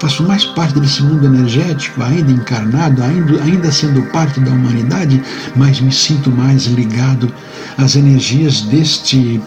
[0.01, 5.21] Faço mais parte desse mundo energético, ainda encarnado, ainda, ainda sendo parte da humanidade,
[5.57, 7.33] mas me sinto mais ligado
[7.77, 9.41] às energias deste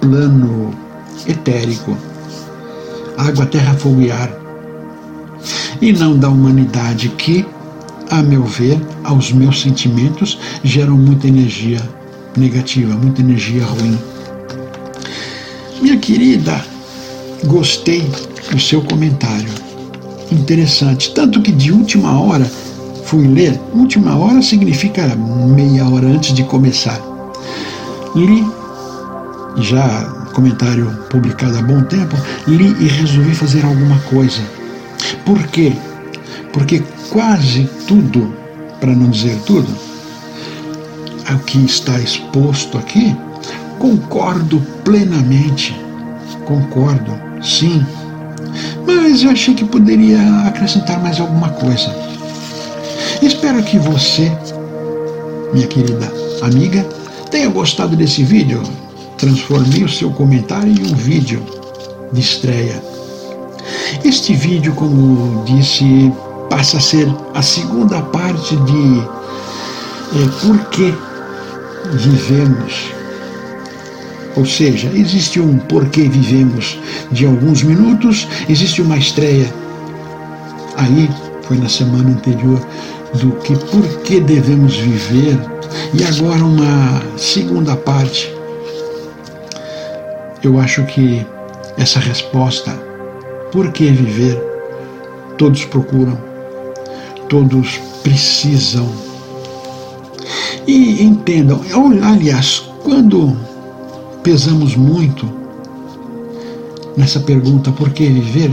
[0.00, 0.72] plano
[1.26, 1.96] etérico
[3.18, 4.30] água, terra, fogo e ar,
[5.82, 7.44] e não da humanidade que,
[8.10, 11.80] a meu ver, aos meus sentimentos, geram muita energia
[12.36, 13.98] negativa, muita energia ruim.
[15.82, 16.64] Minha querida,
[17.44, 18.08] gostei
[18.50, 19.50] do seu comentário.
[20.30, 21.12] Interessante.
[21.12, 22.48] Tanto que de última hora
[23.04, 23.58] fui ler.
[23.72, 27.00] Última hora significa meia hora antes de começar.
[28.14, 28.44] Li
[29.56, 32.16] já comentário publicado há bom tempo,
[32.46, 34.40] li e resolvi fazer alguma coisa.
[35.24, 35.72] Por quê?
[36.52, 36.80] Porque
[37.10, 38.32] quase tudo,
[38.78, 39.68] para não dizer tudo,
[41.28, 43.16] o que está exposto aqui,
[43.80, 45.76] concordo plenamente.
[46.44, 47.12] Concordo,
[47.42, 47.84] sim.
[48.86, 51.92] Mas eu achei que poderia acrescentar mais alguma coisa.
[53.20, 54.30] Espero que você,
[55.52, 56.12] minha querida
[56.42, 56.84] amiga,
[57.28, 58.62] tenha gostado desse vídeo
[59.18, 61.44] transformei o seu comentário em um vídeo
[62.12, 62.82] de estreia.
[64.04, 66.12] Este vídeo, como disse,
[66.48, 70.94] passa a ser a segunda parte de é, por que
[71.92, 72.92] vivemos.
[74.36, 76.78] Ou seja, existe um porquê vivemos
[77.10, 79.52] de alguns minutos, existe uma estreia.
[80.76, 81.10] Aí
[81.42, 82.60] foi na semana anterior
[83.14, 85.38] do que por que devemos viver
[85.92, 88.37] e agora uma segunda parte
[90.42, 91.26] eu acho que
[91.76, 92.70] essa resposta,
[93.52, 94.40] por que viver,
[95.36, 96.18] todos procuram,
[97.28, 98.88] todos precisam.
[100.66, 101.60] E entendam,
[102.02, 103.36] aliás, quando
[104.22, 105.28] pesamos muito
[106.96, 108.50] nessa pergunta, por que viver,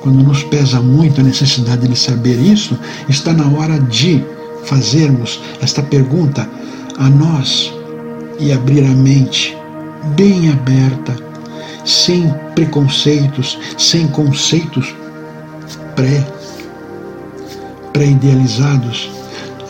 [0.00, 4.22] quando nos pesa muito a necessidade de saber isso, está na hora de
[4.64, 6.48] fazermos esta pergunta
[6.96, 7.72] a nós
[8.38, 9.57] e abrir a mente
[10.16, 11.16] bem aberta,
[11.84, 14.94] sem preconceitos, sem conceitos
[15.94, 16.24] pré
[17.92, 19.10] pré-idealizados,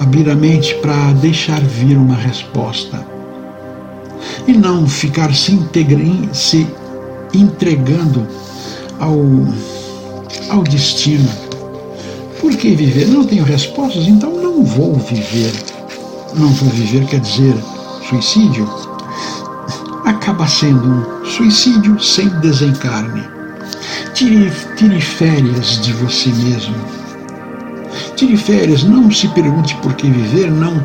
[0.01, 3.03] abrir a mente para deixar vir uma resposta
[4.47, 5.59] e não ficar se,
[6.33, 6.67] se
[7.33, 8.27] entregando
[8.99, 9.19] ao,
[10.51, 11.29] ao destino.
[12.41, 13.09] Por que viver?
[13.09, 15.53] Não tenho respostas, então não vou viver.
[16.35, 17.55] Não vou viver quer dizer
[18.09, 18.88] suicídio?
[20.09, 23.23] Acaba sendo um suicídio sem desencarne.
[24.15, 26.75] Tire, tire férias de você mesmo.
[28.17, 30.83] Tire férias, não se pergunte por que viver, não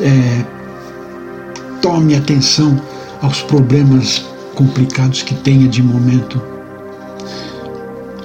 [0.00, 0.44] é,
[1.82, 2.80] tome atenção
[3.20, 4.24] aos problemas
[4.54, 6.40] complicados que tenha de momento.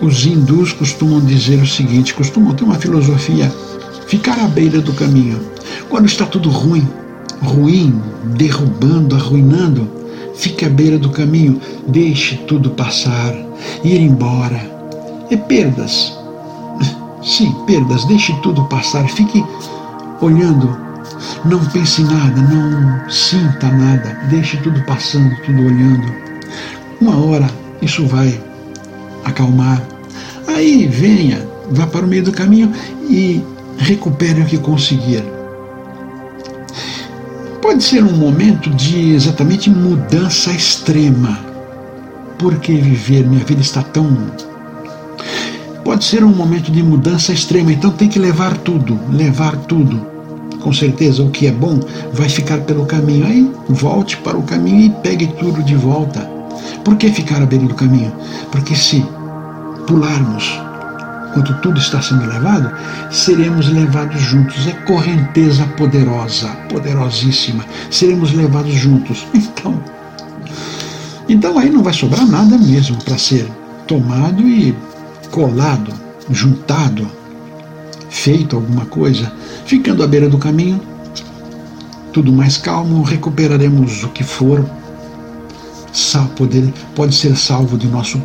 [0.01, 3.51] Os hindus costumam dizer o seguinte: costumam ter uma filosofia,
[4.07, 5.41] ficar à beira do caminho.
[5.89, 6.87] Quando está tudo ruim,
[7.45, 8.01] ruim,
[8.35, 9.89] derrubando, arruinando,
[10.35, 13.33] fique à beira do caminho, deixe tudo passar,
[13.83, 14.59] ir embora.
[15.29, 16.17] É perdas.
[17.23, 19.43] Sim, perdas, deixe tudo passar, fique
[20.21, 20.77] olhando,
[21.45, 26.13] não pense em nada, não sinta nada, deixe tudo passando, tudo olhando.
[26.99, 27.47] Uma hora
[27.81, 28.39] isso vai
[29.23, 29.81] acalmar.
[30.47, 32.71] Aí venha, vá para o meio do caminho
[33.09, 33.43] e
[33.77, 35.23] recupere o que conseguir
[37.65, 41.39] pode ser um momento de exatamente mudança extrema.
[42.37, 43.25] Por que viver?
[43.25, 44.15] Minha vida está tão.
[45.83, 49.99] Pode ser um momento de mudança extrema, então tem que levar tudo, levar tudo.
[50.61, 51.79] Com certeza o que é bom
[52.13, 53.25] vai ficar pelo caminho.
[53.25, 56.19] Aí volte para o caminho e pegue tudo de volta.
[56.83, 58.13] Por que ficar à beira do caminho?
[58.51, 59.03] Porque se
[59.87, 60.61] pularmos
[61.35, 62.71] enquanto tudo está sendo levado,
[63.11, 64.65] seremos levados juntos.
[64.67, 67.65] É correnteza poderosa, poderosíssima.
[67.91, 69.25] Seremos levados juntos.
[69.35, 69.83] Então,
[71.27, 73.49] Então aí não vai sobrar nada mesmo para ser
[73.87, 74.75] tomado e
[75.31, 75.91] colado,
[76.29, 77.09] juntado,
[78.09, 79.31] feito alguma coisa,
[79.65, 80.79] ficando à beira do caminho,
[82.13, 84.63] tudo mais calmo, recuperaremos o que for,
[86.37, 88.21] poder, pode ser salvo de nosso,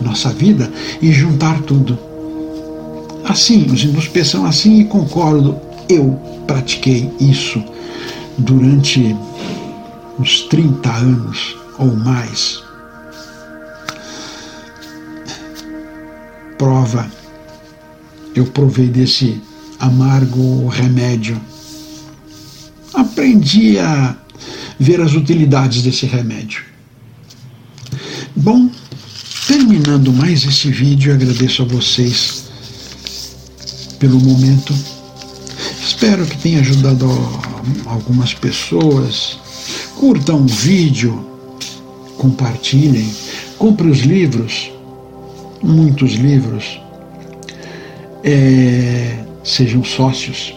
[0.00, 0.70] nossa vida
[1.00, 2.11] e juntar tudo.
[3.24, 5.58] Assim, os hindus pensam assim e concordo,
[5.88, 7.62] eu pratiquei isso
[8.36, 9.16] durante
[10.18, 12.62] uns 30 anos ou mais.
[16.58, 17.10] Prova,
[18.34, 19.40] eu provei desse
[19.78, 21.40] amargo remédio.
[22.94, 24.16] Aprendi a
[24.78, 26.64] ver as utilidades desse remédio.
[28.34, 28.70] Bom,
[29.46, 32.41] terminando mais esse vídeo, agradeço a vocês
[34.02, 34.74] pelo momento.
[35.80, 37.08] Espero que tenha ajudado
[37.86, 39.38] algumas pessoas.
[39.94, 41.24] Curtam o vídeo,
[42.18, 43.08] compartilhem,
[43.56, 44.72] compre os livros,
[45.62, 46.80] muitos livros.
[48.24, 50.52] É, sejam sócios,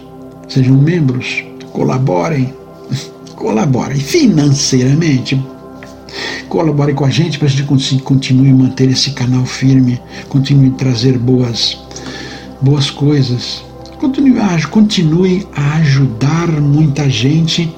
[0.50, 2.52] sejam membros, colaborem,
[3.38, 5.40] colaborem financeiramente.
[6.50, 11.18] Colaborem com a gente para a gente continue manter esse canal firme, continue a trazer
[11.20, 11.85] boas,
[12.62, 13.64] boas coisas.
[14.00, 17.74] Continue a, continue a ajudar muita gente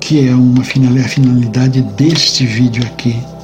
[0.00, 3.16] que é uma finalidade deste vídeo aqui,